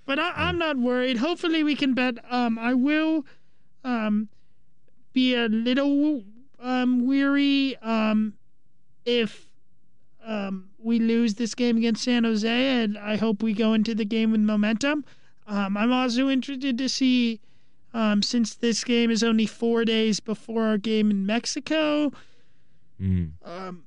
[0.05, 1.17] But I, I'm not worried.
[1.17, 2.15] Hopefully, we can bet.
[2.29, 3.25] Um, I will,
[3.83, 4.29] um,
[5.13, 6.23] be a little
[6.59, 8.33] um weary um
[9.05, 9.49] if
[10.25, 14.03] um we lose this game against San Jose, and I hope we go into the
[14.03, 15.05] game with momentum.
[15.47, 17.39] Um, I'm also interested to see,
[17.93, 22.11] um, since this game is only four days before our game in Mexico.
[23.01, 23.31] Mm.
[23.45, 23.83] Um,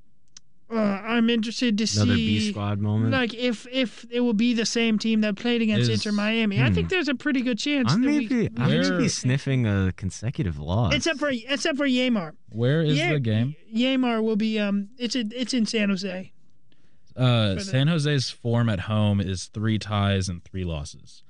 [0.68, 3.12] uh, I'm interested to Another see B squad moment.
[3.12, 6.60] like if if it will be the same team that played against Is- Inter Miami.
[6.60, 6.74] I hmm.
[6.74, 7.92] think there's a pretty good chance.
[7.92, 10.94] I'm that maybe we, I'm Where- maybe sniffing a consecutive loss.
[10.94, 12.32] except for except for Yeimar.
[12.48, 13.54] Where is Yeah, the game?
[13.72, 16.32] Yeimar will be um it's in, it's in San Jose.
[17.16, 21.22] Uh, the- San Jose's form at home is three ties and three losses.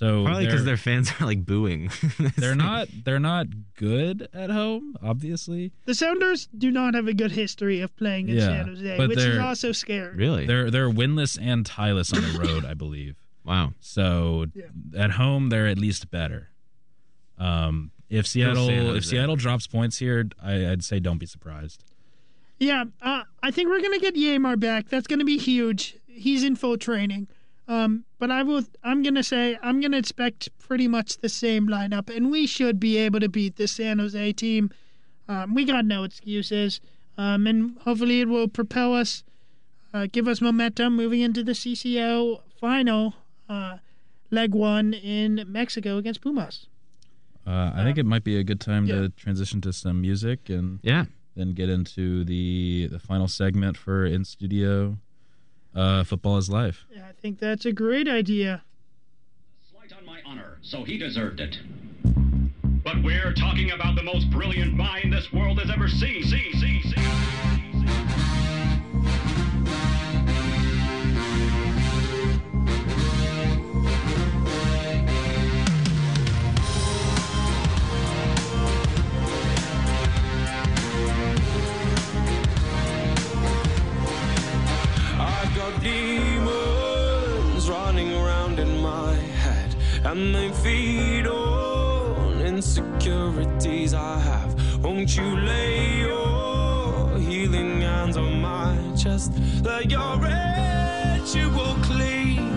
[0.00, 1.90] So probably because their fans are like booing.
[2.38, 4.96] they're not they're not good at home.
[5.02, 9.06] Obviously, The Sounders do not have a good history of playing in Yeah, San Jose,
[9.06, 10.16] which is also scary.
[10.16, 10.46] really.
[10.46, 12.64] they're they're winless and tieless on the road.
[12.64, 13.16] I believe.
[13.44, 13.74] wow.
[13.80, 14.64] So Yeah.
[15.04, 16.48] at home they're at least better.
[17.36, 21.84] Um, if Seattle if Seattle drops points here, I, I'd say don't be surprised.
[22.58, 24.88] Yeah, uh, I think we're gonna get Yeimar back.
[24.88, 25.96] That's gonna be huge.
[26.06, 27.28] He's in full training.
[27.70, 28.64] Um, but I will.
[28.82, 32.96] I'm gonna say I'm gonna expect pretty much the same lineup, and we should be
[32.96, 34.70] able to beat the San Jose team.
[35.28, 36.80] Um, we got no excuses,
[37.16, 39.22] um, and hopefully it will propel us,
[39.94, 43.14] uh, give us momentum moving into the CCL final,
[43.48, 43.76] uh,
[44.32, 46.66] leg one in Mexico against Pumas.
[47.46, 48.94] Uh, I think it might be a good time yeah.
[48.96, 51.04] to transition to some music and Yeah.
[51.36, 54.98] then get into the the final segment for in studio.
[55.74, 56.84] Uh, football is life.
[56.94, 58.62] Yeah, I think that's a great idea.
[59.70, 61.58] Slight on my honor, so he deserved it.
[62.82, 66.22] But we're talking about the most brilliant mind this world has ever seen.
[66.24, 67.29] See, see, see.
[90.10, 94.82] And they feed on insecurities I have.
[94.82, 99.32] Won't you lay your healing hands on my chest?
[99.62, 102.50] Let your ritual clean.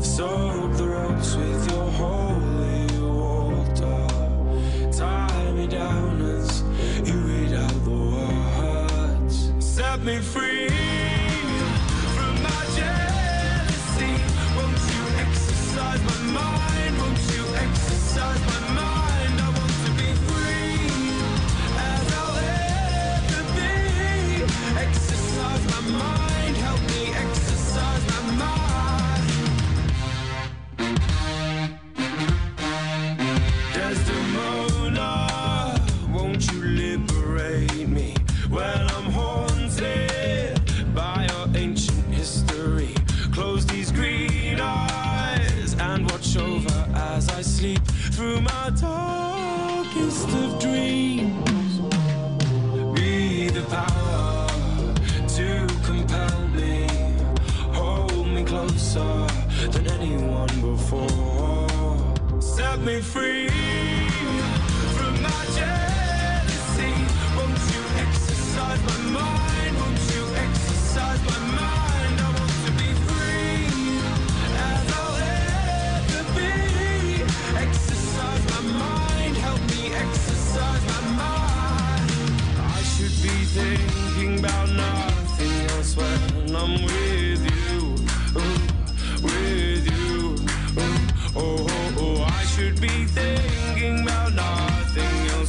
[0.00, 4.06] Soak the ropes with your holy water.
[4.92, 6.62] Tie me down as
[7.04, 9.52] you read out the words.
[9.58, 10.61] Set me free
[62.84, 63.48] me free
[64.96, 66.92] from my jealousy.
[67.36, 69.76] Won't you exercise my mind?
[69.78, 72.20] Won't you exercise my mind?
[72.20, 73.66] I want to be free
[74.68, 75.16] as I'll
[76.02, 77.22] ever be.
[77.66, 79.36] Exercise my mind.
[79.36, 82.10] Help me exercise my mind.
[82.58, 87.71] I should be thinking about nothing else when I'm with you.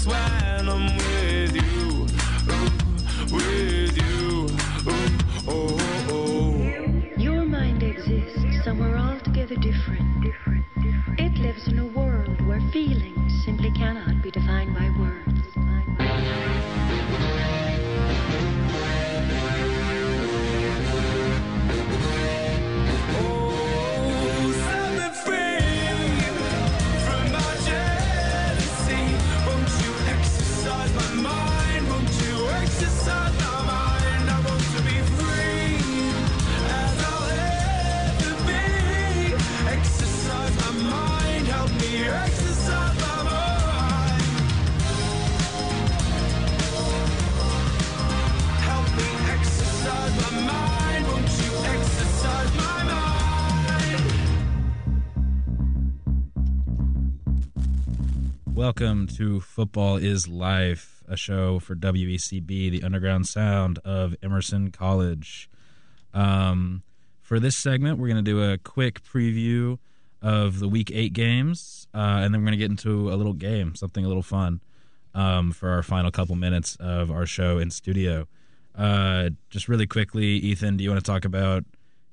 [0.06, 2.08] When I'm with you.
[2.52, 4.48] Ooh, with you.
[4.88, 5.08] Ooh,
[5.48, 7.18] oh, oh, oh.
[7.18, 10.34] Your mind exists somewhere altogether different.
[58.64, 65.50] Welcome to Futbol is Life, a show for WECB, the underground sound of Emerson College.
[66.14, 66.82] Um,
[67.20, 69.80] for this segment, we're going to do a quick preview
[70.22, 73.34] of the Week 8 games, uh, and then we're going to get into a little
[73.34, 74.62] game, something a little fun,
[75.14, 78.30] um, for our final couple minutes of our show in studio.
[78.74, 81.66] Uh, just really quickly, Ethan, do you want to talk about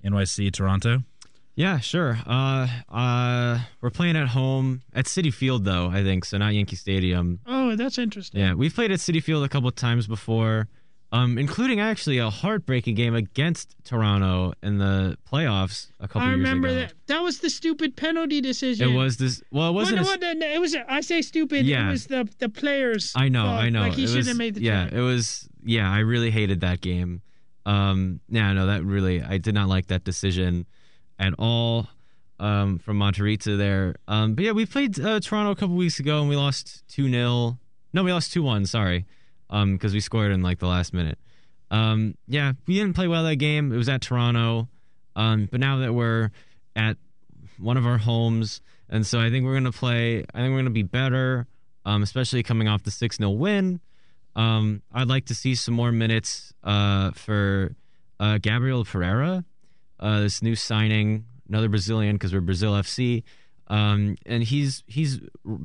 [0.05, 1.05] NYC Toronto?
[1.57, 2.19] Yeah, sure.
[2.27, 5.89] Uh, uh, we're playing at home at Citi Field, though.
[5.89, 7.41] I think so, not Yankee Stadium.
[7.47, 8.41] Oh, that's interesting.
[8.41, 10.69] Yeah, we've played at Citi Field a couple of times before,
[11.13, 16.31] um, including actually a heartbreaking game against Toronto in the playoffs a couple years ago.
[16.31, 16.75] I years remember ago.
[16.81, 16.93] that.
[17.09, 18.89] That was the stupid penalty decision.
[18.91, 19.43] It was this.
[19.51, 20.03] Well, it wasn't.
[20.03, 20.75] Well, no, no, it was.
[20.89, 21.67] I say stupid.
[21.67, 21.89] Yeah.
[21.89, 23.13] It was the the players.
[23.17, 23.61] I know, fault.
[23.61, 23.81] I know.
[23.81, 24.99] Like he should have made the Yeah, try.
[24.99, 25.47] it was.
[25.63, 27.21] Yeah, I really hated that game.
[27.67, 30.65] Um, yeah, no, that really, I did not like that decision
[31.21, 31.87] at all.
[32.41, 33.97] Um, from Monterita there.
[34.09, 37.07] Um, but yeah, we played uh, Toronto a couple weeks ago and we lost two
[37.11, 37.59] 0
[37.93, 38.65] No, we lost two one.
[38.65, 39.05] Sorry,
[39.51, 41.19] um, because we scored in like the last minute.
[41.71, 43.73] Um, yeah, we didn't play well that game.
[43.73, 44.69] It was at Toronto.
[45.17, 46.31] Um, but now that we're
[46.75, 46.97] at
[47.59, 50.25] one of our homes, and so I think we're gonna play.
[50.35, 51.47] I think we're gonna be better,
[51.85, 53.81] um, especially coming off the six 0 win.
[54.35, 57.77] Um, I'd like to see some more minutes uh, for
[58.19, 59.45] uh, Gabriel Pereira,
[60.01, 63.23] uh, this new signing, another Brazilian because we're Brazil FC,
[63.69, 65.21] um, and he's he's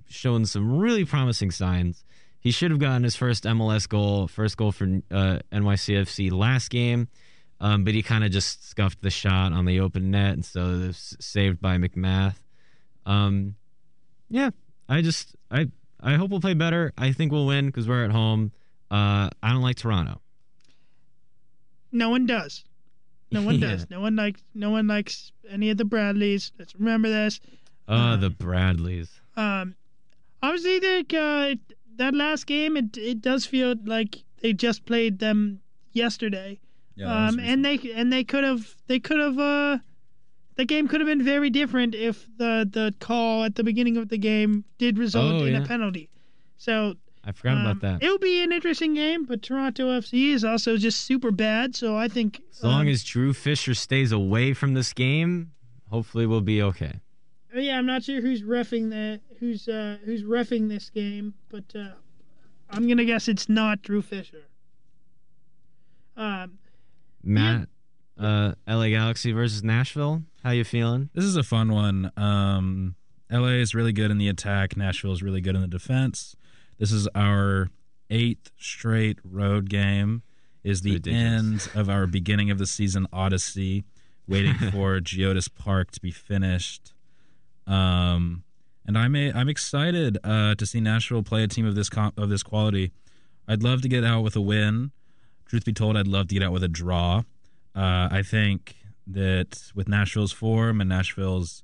[0.08, 2.04] shown some really promising signs.
[2.40, 7.08] He should have gotten his first MLS goal, first goal for uh, NYCFC last game,
[7.60, 10.62] um, but he kind of just scuffed the shot on the open net, and so
[10.62, 12.36] it was saved by McMath.
[13.06, 13.56] Um,
[14.30, 14.52] yeah,
[14.88, 15.68] I just I
[16.00, 16.94] I hope we'll play better.
[16.98, 18.52] I think we'll win because we're at home.
[18.92, 20.22] Uh, I don't like Toronto.
[21.92, 22.64] No one does.
[23.32, 23.72] No one Yeah.
[23.72, 23.90] does.
[23.90, 24.42] No one likes.
[24.54, 26.52] No one likes any of the Bradleys.
[26.60, 27.40] Let's remember this.
[27.88, 29.22] Uh, the Bradleys.
[29.38, 29.76] Um,
[30.42, 31.56] obviously, the, uh,
[31.98, 35.62] that last game, it it does feel like they just played them
[35.92, 36.60] yesterday.
[36.96, 39.78] Yeah, that was um, and they and they could have they could have uh,
[40.56, 44.10] the game could have been very different if the the call at the beginning of
[44.10, 45.64] the game did result Oh, in yeah.
[45.64, 46.10] a penalty.
[46.58, 46.96] So
[47.26, 48.04] I forgot um, about that.
[48.04, 51.76] It'll be an interesting game, but Toronto FC is also just super bad.
[51.76, 55.52] So I think As long um, as Drew Fischer stays away from this game,
[55.90, 57.00] hopefully we'll be okay.
[57.56, 61.64] Uh, Yeah, I'm not sure who's refing the who's uh, who's refing this game, but
[61.76, 61.94] uh,
[62.70, 64.44] I'm gonna guess it's not Drew Fischer.
[66.16, 66.60] Um,
[67.24, 67.68] Matt,
[68.20, 70.24] uh, LA Galaxy versus Nashville.
[70.44, 71.10] How you feeling?
[71.14, 72.12] This is a fun one.
[72.16, 72.96] Um,
[73.32, 74.78] LA is really good in the attack.
[74.78, 76.36] Nashville is really good in the defense.
[76.78, 77.70] This is our
[78.10, 80.24] eighth straight road game.
[80.64, 81.68] Is the Ridiculous.
[81.68, 83.84] end of our beginning of the season odyssey,
[84.28, 86.92] waiting for Geodis Park to be finished.
[87.68, 88.44] Um,
[88.88, 92.14] and I'm a, I'm excited uh, to see Nashville play a team of this com-
[92.18, 92.92] of this quality.
[93.48, 94.92] I'd love to get out with a win.
[95.46, 97.20] Truth be told, I'd love to get out with a draw.
[97.76, 101.62] Uh, I think that with Nashville's form and Nashville's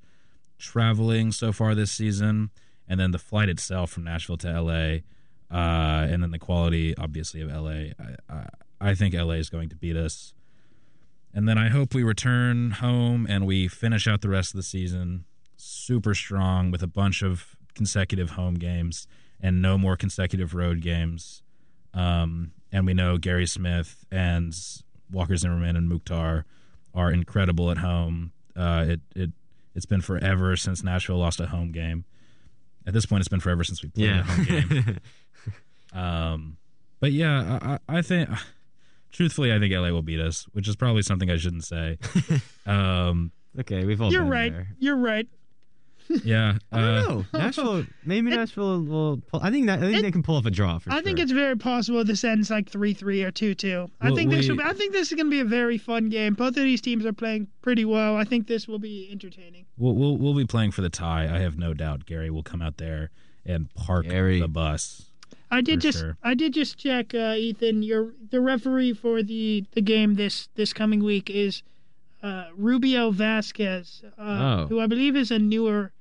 [0.59, 2.51] traveling so far this season,
[2.91, 4.97] and then the flight itself from Nashville to LA,
[5.49, 8.49] uh, and then the quality, obviously, of LA, I, I,
[8.81, 10.33] I think LA is going to beat us.
[11.33, 14.63] And then I hope we return home and we finish out the rest of the
[14.63, 15.23] season
[15.55, 19.07] super strong with a bunch of consecutive home games
[19.39, 21.43] and no more consecutive road games.
[21.93, 24.53] Um, and we know Gary Smith and
[25.09, 26.43] Walker Zimmerman and Mukhtar
[26.93, 28.33] are incredible at home.
[28.53, 29.29] Uh, it it
[29.75, 32.03] it's been forever since Nashville lost a home game.
[32.85, 34.97] At this point, it's been forever since we played a home game.
[35.93, 36.57] Um,
[37.01, 38.29] but yeah, I, I I think,
[39.11, 41.97] truthfully, I think LA will beat us, which is probably something I shouldn't say.
[42.65, 44.53] um, okay, we've all you're been right.
[44.53, 44.67] there.
[44.79, 45.27] You're right.
[46.23, 47.25] Yeah, I don't uh, know.
[47.33, 49.21] Nashville, maybe Nashville will.
[49.27, 50.95] Pull, I think that I think It- they can pull off a draw for I
[50.95, 51.03] sure.
[51.03, 53.89] think it's very possible this ends like three three or two two.
[54.01, 54.63] I Well, think this we- will.
[54.63, 56.33] Be, I think this is going to be a very fun game.
[56.33, 58.15] Both of these teams are playing pretty well.
[58.15, 59.65] I think this will be entertaining.
[59.77, 61.23] we'll, we'll we'll be playing for the tie.
[61.23, 63.09] I have no doubt Gary will come out there
[63.45, 64.39] and park Gary.
[64.39, 65.03] the bus.
[65.53, 66.17] I did For just sure.
[66.23, 67.83] I did just check, uh, Ethan.
[67.83, 71.61] Your the referee for the the game this this coming week is
[72.23, 74.67] uh, Rubiel Vazquez, uh, Oh.
[74.67, 75.91] who I believe is a newer.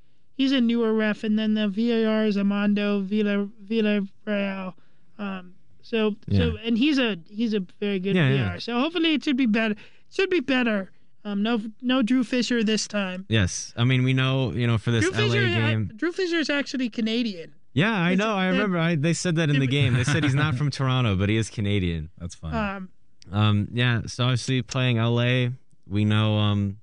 [0.40, 4.74] He's a newer ref, and then the VAR is Armando Villa Villarreal.
[5.18, 8.36] Um, so so and he's a he's a very good Yeah, VAR.
[8.54, 8.58] yeah.
[8.58, 9.74] So hopefully it should be better.
[10.10, 10.90] Should be better.
[11.24, 13.26] Um, no no Drew Fischer this time.
[13.28, 15.90] Yes, I mean we know you know for this Drew LA Fischer, game.
[15.96, 17.52] Drew Fischer is actually Canadian.
[17.74, 18.34] yeah, I It's- know.
[18.34, 18.78] I remember.
[18.78, 19.92] I, they said that in the game.
[19.94, 22.08] They said he's not from Toronto, but he is Canadian.
[22.18, 22.54] That's fine.
[22.54, 22.88] Um,
[23.30, 24.02] Um, yeah.
[24.06, 25.48] So obviously playing LA,
[25.86, 26.38] we know.
[26.38, 26.78] Um,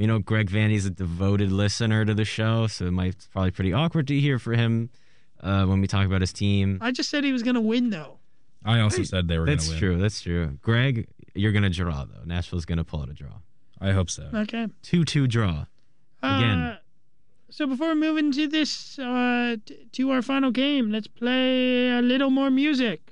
[0.00, 3.50] we know Greg Vanney's a devoted listener to the show, so it might it's probably
[3.50, 4.88] pretty awkward to hear for him
[5.42, 6.78] uh, when we talk about his team.
[6.80, 8.16] I just said he was going to win though.
[8.64, 9.78] I also said they were going to That's win.
[9.78, 9.98] true.
[9.98, 10.58] That's true.
[10.62, 12.22] Greg, you're gonna draw though.
[12.24, 13.36] Nashville's gonna pull out a draw.
[13.80, 14.28] I hope so.
[14.34, 14.66] Okay.
[14.82, 15.64] Two-two draw.
[16.22, 16.58] Again.
[16.58, 16.78] Uh,
[17.50, 22.02] so before we move into this, uh, t- to our final game, let's play a
[22.02, 23.09] little more music.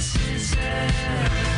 [0.00, 1.49] necessary.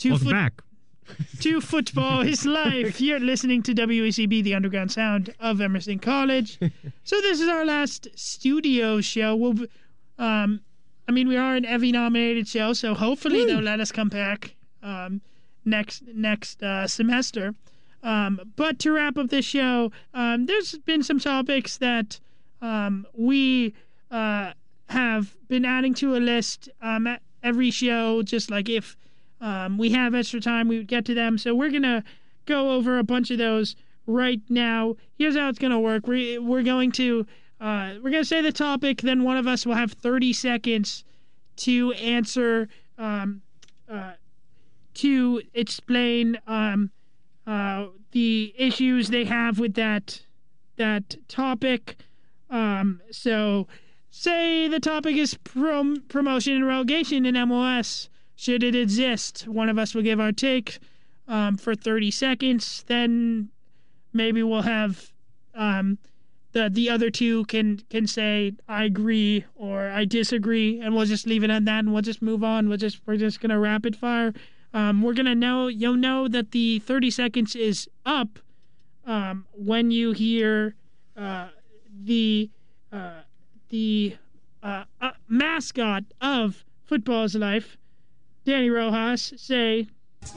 [0.00, 0.62] To Welcome foot- back.
[1.40, 3.00] to Futbol is Life.
[3.00, 6.58] You're listening to WECB, the underground sound of Emerson College.
[7.04, 9.34] so this is our last studio show.
[9.36, 9.66] We'll,
[10.18, 10.60] um,
[11.08, 14.54] I mean, we are an Evvy nominated show, so hopefully they'll let us come back
[14.82, 15.20] um,
[15.66, 17.54] next next uh, semester.
[18.02, 22.20] Um, but to wrap up this show, um, there's been some topics that
[22.62, 23.74] um, we
[24.10, 24.52] uh,
[24.88, 28.96] have been adding to a list um, at every show, just like if
[29.40, 31.38] um, we have extra time, we would get to them.
[31.38, 32.04] So we're gonna
[32.46, 33.76] go over a bunch of those
[34.06, 34.96] right now.
[35.16, 36.06] Here's how it's gonna work.
[36.06, 37.26] We we're going to
[37.60, 41.04] uh, we're gonna say the topic, then one of us will have 30 seconds
[41.56, 42.68] to answer
[42.98, 43.42] um,
[43.88, 44.12] uh,
[44.94, 46.90] to explain um,
[47.46, 50.22] uh, the issues they have with that
[50.76, 51.96] that topic.
[52.48, 53.68] Um, so,
[54.10, 58.08] say the topic is prom- promotion and relegation in MLS.
[58.40, 59.46] Should it exist?
[59.46, 60.78] One of us will give our take
[61.28, 62.86] um, for 30 seconds.
[62.86, 63.50] Then
[64.14, 65.12] maybe we'll have
[65.54, 65.98] um,
[66.52, 71.26] the the other two can can say I agree or I disagree, and we'll just
[71.26, 72.70] leave it at that, and we'll just move on.
[72.70, 74.32] We'll just we're just gonna rapid fire.
[74.72, 78.38] Um, we're gonna know you'll know that the 30 seconds is up
[79.04, 80.76] um, when you hear
[81.14, 81.48] uh,
[81.92, 82.48] the
[82.90, 83.20] uh,
[83.68, 84.16] the
[84.62, 87.76] uh, uh, mascot of Football's Life,
[88.50, 89.86] Danny Rojas, say.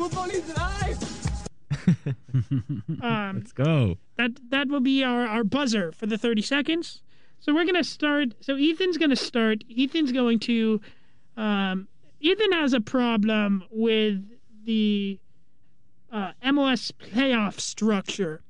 [3.01, 3.97] um, Let's go.
[4.17, 7.01] that that will be our, our buzzer for the 30 seconds.
[7.39, 8.35] So we're gonna start.
[8.39, 9.63] So Ethan's gonna start.
[9.75, 10.79] Ethan's going to.
[11.37, 11.87] Um,
[12.19, 14.23] Ethan has a problem with
[14.63, 15.19] the
[16.11, 18.43] uh, MLS playoff structure.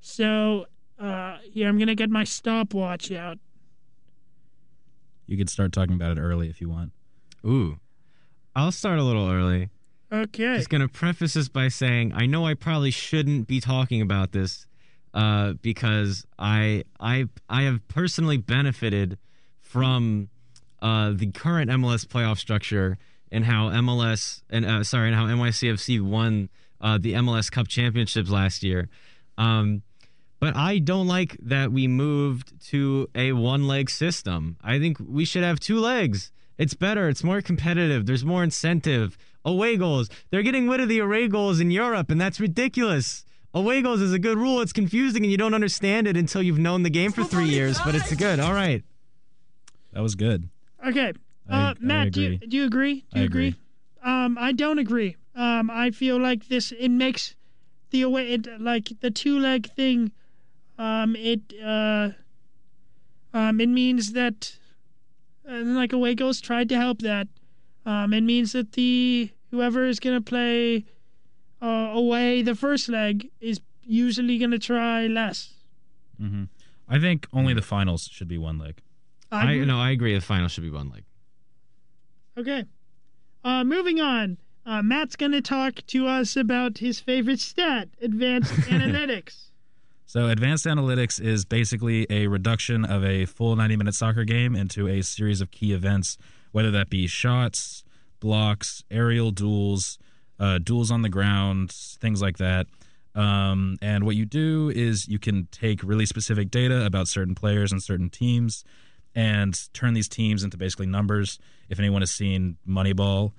[0.00, 0.66] So
[1.00, 3.40] uh, here I'm gonna get my stopwatch out.
[5.26, 6.92] You could start talking about it early if you want.
[7.44, 7.80] Ooh.
[8.54, 9.70] I'll start a little early.
[10.12, 10.56] Okay.
[10.56, 14.66] Just gonna preface this by saying I know I probably shouldn't be talking about this
[15.14, 19.18] uh, because I I I have personally benefited
[19.60, 20.28] from
[20.82, 22.98] uh, the current MLS playoff structure
[23.30, 26.48] and how MLS and uh, sorry and how NYCFC won
[26.80, 28.88] uh, the MLS Cup championships last year.
[29.38, 29.82] Um,
[30.40, 34.56] but I don't like that we moved to a one leg system.
[34.62, 36.32] I think we should have two legs.
[36.60, 37.08] It's better.
[37.08, 38.04] It's more competitive.
[38.06, 39.16] There's more incentive.
[39.44, 40.10] Away goals.
[40.30, 43.24] They're getting rid of the away goals in Europe, and that's ridiculous.
[43.54, 44.60] Away goals is a good rule.
[44.60, 47.78] It's confusing, and you don't understand it until you've known the game for three years.
[47.84, 48.38] But it's good.
[48.38, 48.84] All right.
[49.94, 50.48] That was good.
[50.86, 51.12] Okay.
[51.48, 52.46] I- Uh, I Matt, do you, agree.
[52.46, 52.94] do you agree?
[53.14, 53.48] Do I agree?
[53.48, 53.60] agree.
[54.04, 55.16] Um, I don't agree.
[55.34, 57.34] Um, I feel like this it makes
[57.90, 60.12] the away it like the two leg thing.
[60.78, 62.10] Um, it uh,
[63.32, 64.58] um, it means that
[65.50, 67.28] uh, like away goals tried to help that.
[67.84, 70.84] Um, it means that the whoever is gonna play
[71.60, 75.54] uh, away the first leg is usually gonna try less.
[76.18, 76.44] hmm
[76.88, 78.80] I think only the finals should be one leg.
[79.30, 79.64] I agree.
[79.64, 80.12] no, I agree.
[80.14, 81.04] The finals should be one leg.
[82.36, 82.64] Okay.
[83.44, 84.38] Uh, moving on.
[84.66, 89.49] Uh, Matt's going to talk to us about his favorite stat, advanced analytics.
[90.10, 94.88] So, advanced analytics is basically a reduction of a full 90 minute soccer game into
[94.88, 96.18] a series of key events,
[96.50, 97.84] whether that be shots,
[98.18, 100.00] blocks, aerial duels,
[100.40, 102.66] uh, duels on the ground, things like that.
[103.14, 107.70] Um, and what you do is you can take really specific data about certain players
[107.70, 108.64] and certain teams
[109.14, 111.38] and turn these teams into basically numbers.
[111.68, 113.30] If anyone has seen Moneyball,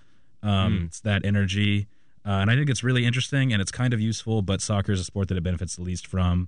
[0.41, 1.87] um, it's that energy.
[2.25, 5.01] Uh, and I think it's really interesting and it's kind of useful, but soccer is
[5.01, 6.47] a sport that it benefits the least from.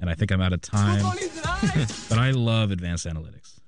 [0.00, 1.02] And I think I'm out of time.
[2.08, 3.60] but I love advanced analytics.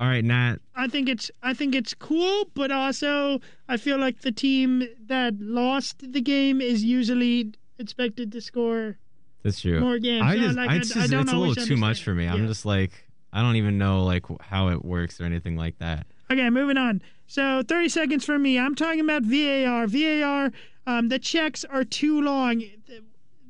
[0.00, 0.56] All right, Nat.
[0.76, 5.34] I think it's I think it's cool, but also I feel like the team that
[5.40, 8.98] lost the game is usually expected to score
[9.42, 9.80] That's true.
[9.80, 10.22] more games.
[10.24, 12.04] I So, just, like, I I- just, I don't it's a little always too much
[12.04, 12.28] for me.
[12.28, 12.92] I'm just like,
[13.32, 16.06] I don't even know like how it works or anything like that.
[16.30, 17.02] Okay, moving on.
[17.26, 18.58] So 30 seconds for me.
[18.58, 19.86] I'm talking about VAR.
[19.88, 20.52] VAR,
[20.86, 22.62] um, the checks are too long.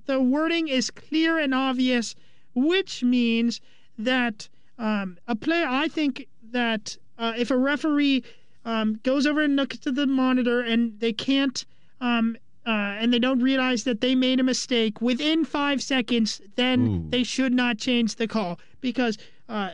[0.08, 2.14] The, the wording is clear and obvious,
[2.54, 3.60] which means
[3.98, 4.48] that
[4.78, 8.24] um, a player, I think that uh, if a referee
[8.64, 11.64] um, goes over and looks at the monitor and they can't
[12.00, 12.36] um,
[12.66, 17.10] uh, and they don't realize that they made a mistake within five seconds, then Ooh.
[17.10, 19.16] they should not change the call because
[19.48, 19.70] uh,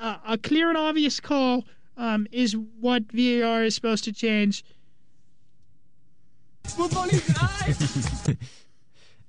[0.00, 1.64] uh, a clear and obvious call
[1.98, 4.64] um, is what VAR is supposed to change.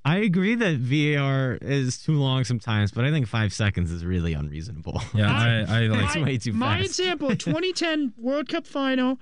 [0.05, 4.33] I agree that VAR is too long sometimes, but I think five seconds is really
[4.33, 5.01] unreasonable.
[5.13, 5.99] Yeah, I, I like.
[5.99, 6.99] That's way too my fast.
[6.99, 9.19] example 2010 World Cup final,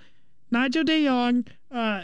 [0.51, 1.45] Nigel De Jong.
[1.71, 2.03] Uh,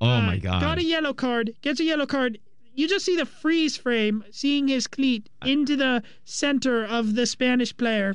[0.00, 0.60] oh uh, my god.
[0.60, 2.38] Got a yellow card, gets a yellow card.
[2.74, 7.76] You just see the freeze frame, seeing his cleat into the center of the Spanish
[7.76, 8.14] player.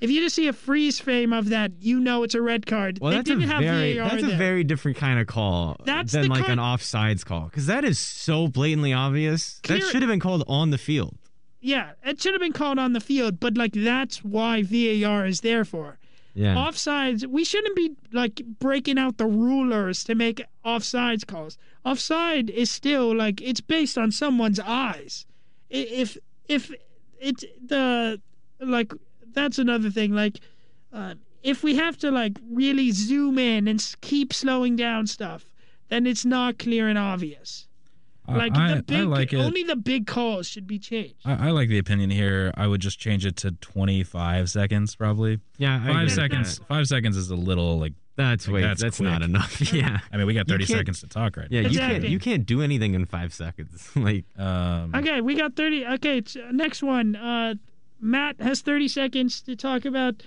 [0.00, 2.98] If you just see a freeze frame of that, you know it's a red card.
[3.00, 5.76] well, they that's a didn't have very VAR that's a very different kind of call
[5.84, 9.58] That's than like kind- an offsides call because that is so blatantly obvious.
[9.68, 11.16] that should have been called on the field.
[11.60, 15.40] yeah, it should have been called on the field, but like that's why VAR is
[15.40, 15.98] there for.
[16.34, 16.54] Yeah.
[16.54, 21.56] Offsides, we shouldn't be like breaking out the rulers to make offsides calls.
[21.82, 25.24] Offside is still like it's based on someone's eyes.
[25.70, 26.70] If if
[27.18, 28.20] it's the
[28.60, 28.92] like
[29.36, 30.10] that's another thing.
[30.12, 30.40] Like
[30.92, 31.14] uh,
[31.44, 35.46] if we have to like really zoom in and keep slowing down stuff,
[35.88, 37.68] then it's not clear and obvious.
[38.28, 39.36] Like I, the big, I like it.
[39.36, 41.14] only the big calls should be changed.
[41.24, 42.50] I, I like the opinion here.
[42.56, 45.38] I would just change it to 25 seconds, probably.
[45.58, 45.74] yeah.
[45.74, 46.58] I agree Five with seconds.
[46.58, 46.66] that.
[46.66, 47.92] Five seconds is a little like.
[48.16, 48.60] That's Like, way.
[48.62, 49.72] that's That's, not enough.
[49.72, 49.98] yeah.
[50.10, 51.60] I mean, we got 30 seconds to talk right Yeah.
[51.60, 52.00] You Exactly.
[52.00, 52.10] can't.
[52.10, 53.90] You can't do anything in five seconds.
[53.96, 54.24] like.
[54.38, 55.86] Um, Okay, we got 30.
[55.86, 57.14] Okay, uh, next one.
[57.14, 57.54] Uh,
[58.00, 60.22] Matt has 30 seconds to talk about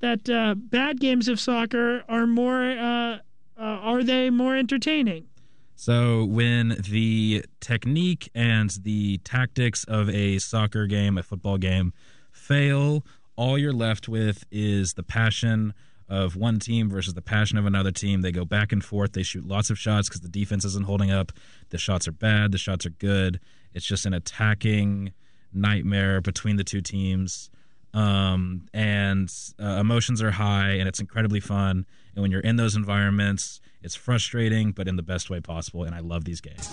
[0.00, 3.18] that uh, bad games of soccer are more, uh,
[3.58, 5.26] uh, are they more entertaining?
[5.74, 11.92] So when the technique and the tactics of a soccer game, a football game,
[12.32, 13.04] fail,
[13.36, 15.72] all you're left with is the passion
[16.06, 18.20] of one team versus the passion of another team.
[18.20, 19.12] They go back and forth.
[19.12, 21.32] They shoot lots of shots because the defense isn't holding up.
[21.70, 22.52] The shots are bad.
[22.52, 23.40] The shots are good.
[23.72, 25.12] It's just an attacking
[25.52, 27.50] nightmare between the two teams.
[27.92, 31.86] Um, and uh, emotions are high, and it's incredibly fun.
[32.14, 35.84] And when you're in those environments, it's frustrating, but in the best way possible.
[35.84, 36.68] And I love these games.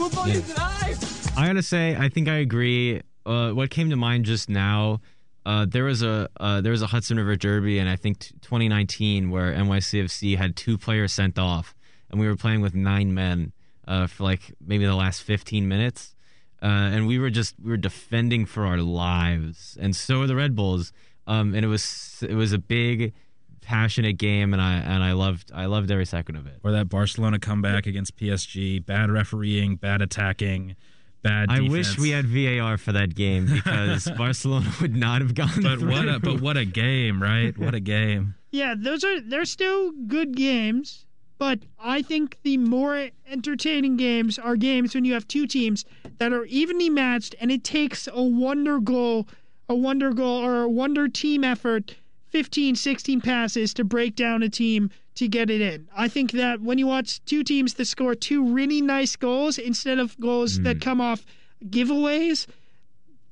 [1.36, 3.02] I gotta say, I think I agree.
[3.26, 5.02] Uh, what came to mind just now,
[5.46, 8.36] uh, there was a uh, there was a Hudson River Derby, and I think t-
[8.42, 11.74] 2019 where NYCFC had two players sent off,
[12.12, 13.54] and we were playing with nine men
[13.88, 16.16] uh, for like maybe the last 15 minutes,
[16.62, 20.36] uh, and we were just we were defending for our lives, and so were the
[20.36, 20.92] Red Bulls,
[21.28, 23.14] um, and it was it was a big,
[23.62, 26.60] passionate game, and I and I loved I loved every second of it.
[26.64, 30.76] Or that Barcelona comeback against PSG, bad refereeing, bad attacking,
[31.22, 31.50] bad.
[31.50, 35.62] I wish we had VAR for that game because Barcelona would not have gone.
[35.62, 35.92] But through.
[35.92, 36.08] what?
[36.08, 37.58] A, but what a game, right?
[37.58, 38.36] What a game.
[38.52, 41.06] Yeah, those are, they're still good games,
[41.38, 45.86] but I think the more entertaining games are games when you have two teams
[46.18, 49.28] that are evenly matched and it takes a wonder goal,
[49.70, 51.96] a wonder goal, or a wonder team effort
[52.30, 55.88] 15, 16 passes to break down a team to get it in.
[55.96, 59.98] I think that when you watch two teams that score two really nice goals instead
[59.98, 61.26] of goals that come off
[61.66, 62.48] giveaways,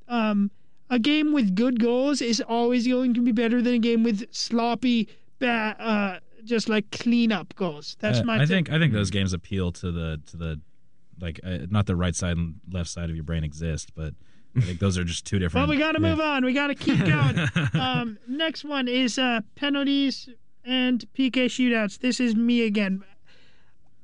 [0.08, 0.50] um,
[0.90, 4.26] a game with good goals is always going to be better than a game with
[4.32, 5.08] sloppy,
[5.40, 7.98] ba- uh, just like cleanup goals.
[8.00, 8.36] That's Uh, my.
[8.36, 8.48] I thing.
[8.48, 10.62] think I think those games appeal to the to the
[11.20, 14.14] like uh, not the right side and left side of your brain exist, but
[14.58, 15.68] I think those are just two different.
[15.68, 16.46] Well, we got to move on.
[16.46, 17.40] We got to keep going.
[17.74, 20.30] um, next one is uh, penalties
[20.64, 22.00] and PK shootouts.
[22.00, 23.04] This is me again.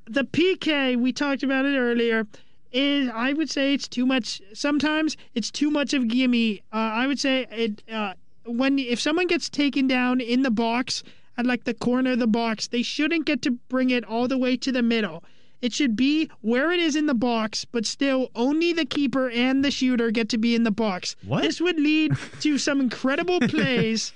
[0.06, 2.26] The PK we talked about it earlier.
[2.72, 4.40] Is I would say it's too much.
[4.54, 6.60] Sometimes it's too much of gimme.
[6.72, 8.14] Uh, I would say it uh,
[8.46, 11.02] when if someone gets taken down in the box
[11.36, 14.38] at like the corner of the box, they shouldn't get to bring it all the
[14.38, 15.24] way to the middle.
[15.60, 19.64] It should be where it is in the box, but still only the keeper and
[19.64, 21.14] the shooter get to be in the box.
[21.24, 21.42] What?
[21.42, 24.12] This would lead to some incredible plays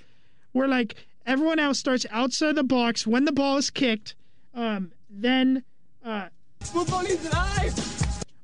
[0.53, 4.17] where like everyone else starts outside the box when the ball is kicked.
[4.55, 5.63] Um, then
[6.05, 6.29] uh,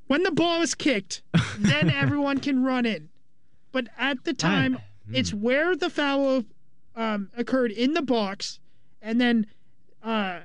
[0.07, 1.23] when the ball is kicked,
[1.57, 3.09] then everyone can run in.
[3.73, 4.77] But at the time,
[5.11, 6.45] it's where the foul
[6.95, 8.59] um, occurred in the box,
[9.03, 9.45] and then
[10.01, 10.39] uh,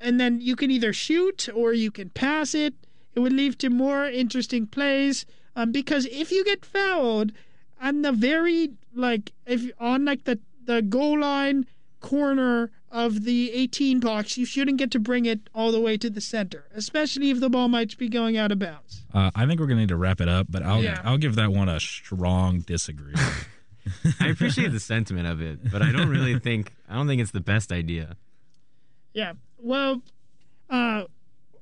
[0.00, 2.74] and then you can either shoot or you can pass it.
[3.14, 5.26] It would lead to more interesting plays.
[5.54, 7.32] Um, because if you get fouled
[7.80, 11.66] on the very like if on like the the goal line
[12.00, 16.10] corner of the 18 box, you shouldn't get to bring it all the way to
[16.10, 19.02] the center, especially if the ball might be going out of bounds.
[19.14, 21.00] Uh, I think we're gonna need to wrap it up, but I'll Yeah.
[21.04, 23.14] I'll give that one a strong disagree.
[24.20, 27.30] I appreciate the sentiment of it, but I don't really think I don't think it's
[27.30, 28.16] the best idea.
[29.14, 29.34] Yeah.
[29.58, 30.02] Well,
[30.68, 31.04] uh,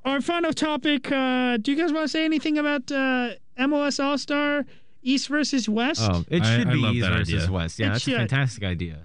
[0.04, 1.10] our final topic.
[1.12, 4.64] Uh, do you guys want to say anything about uh, MLS All Star
[5.02, 6.00] East versus West?
[6.02, 7.52] Oh, it I- should I be love East that versus idea.
[7.52, 7.78] West.
[7.78, 8.14] Yeah, It that's should.
[8.14, 9.04] a fantastic idea.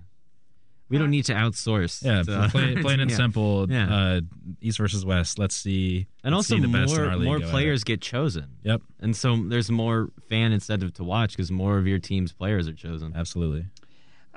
[0.90, 2.04] We don't need to outsource.
[2.06, 3.18] Yeah, to- plain, plain and yeah.
[3.18, 3.70] simple.
[3.72, 3.94] Yeah.
[3.96, 4.22] Uh,
[4.62, 5.40] East versus West.
[5.40, 6.08] Let's see.
[6.24, 7.52] And let's also see the best in more our league more go at it.
[7.52, 8.48] players get chosen.
[8.64, 12.68] Yep, And so there's more fan incentive to watch because more of your team's players
[12.68, 13.14] are chosen.
[13.16, 13.66] absolutely.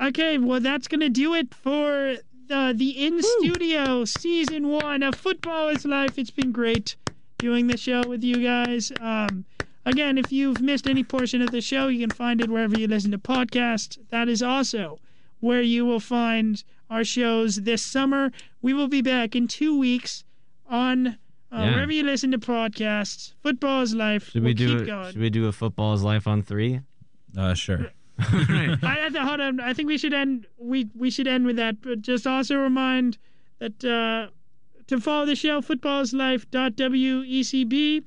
[0.01, 2.17] Okay, well, that's going to do it for
[2.49, 6.19] the, the In Studio season one of Futbol is Life.
[6.19, 6.97] It's been great
[7.39, 8.93] doing the show with you guys.
[9.01, 9.45] Um,
[9.87, 12.87] again, if you've missed any portion of the show, you can find it wherever you
[12.89, 13.99] listen to podcasts.
[14.11, 14.99] That is also
[15.41, 18.33] where you will find our shows this summer.
[18.63, 20.25] We will be back in two weeks
[20.69, 21.07] on.
[21.53, 21.71] Uh, Yeah.
[21.75, 24.31] Wherever you listen to podcasts, football is life.
[24.31, 24.87] Should we'll we do keep it?
[24.87, 25.13] going.
[25.13, 26.81] Should we do a football's life on three?
[27.39, 27.93] Uh, sure.
[28.19, 28.77] Right.
[28.83, 29.61] I hold on.
[29.61, 30.47] I think we should end.
[30.59, 31.83] We we should end with that.
[31.83, 33.19] But just also remind
[33.59, 34.29] that uh,
[34.87, 38.05] to follow the show, futbolislife.wecb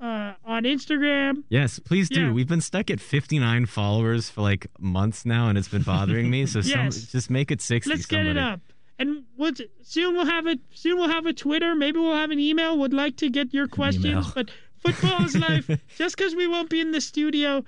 [0.00, 1.42] uh, on Instagram.
[1.48, 2.26] Yes, please do.
[2.26, 2.32] Yeah.
[2.32, 6.46] We've been stuck at 59 followers for like months now, and it's been bothering me.
[6.46, 7.02] So some, Yes.
[7.12, 7.90] just make it 60.
[7.90, 8.60] Let's get it up.
[9.00, 11.74] And we'll, soon we'll have a soon we'll have a Twitter.
[11.76, 12.76] Maybe we'll have an email.
[12.78, 15.70] Would like to get your questions, but football is life.
[15.96, 17.64] Just because we won't be in the studio,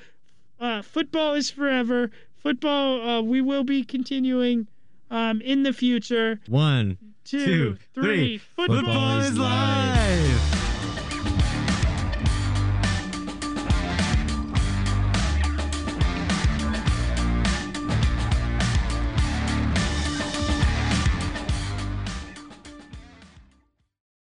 [0.60, 2.10] uh, football is forever.
[2.36, 4.66] Football, uh, we will be continuing
[5.10, 6.40] um, in the future.
[6.48, 8.02] One, Two, two, three.
[8.04, 8.38] three.
[8.38, 10.30] Football Football is live.
[10.52, 10.59] life.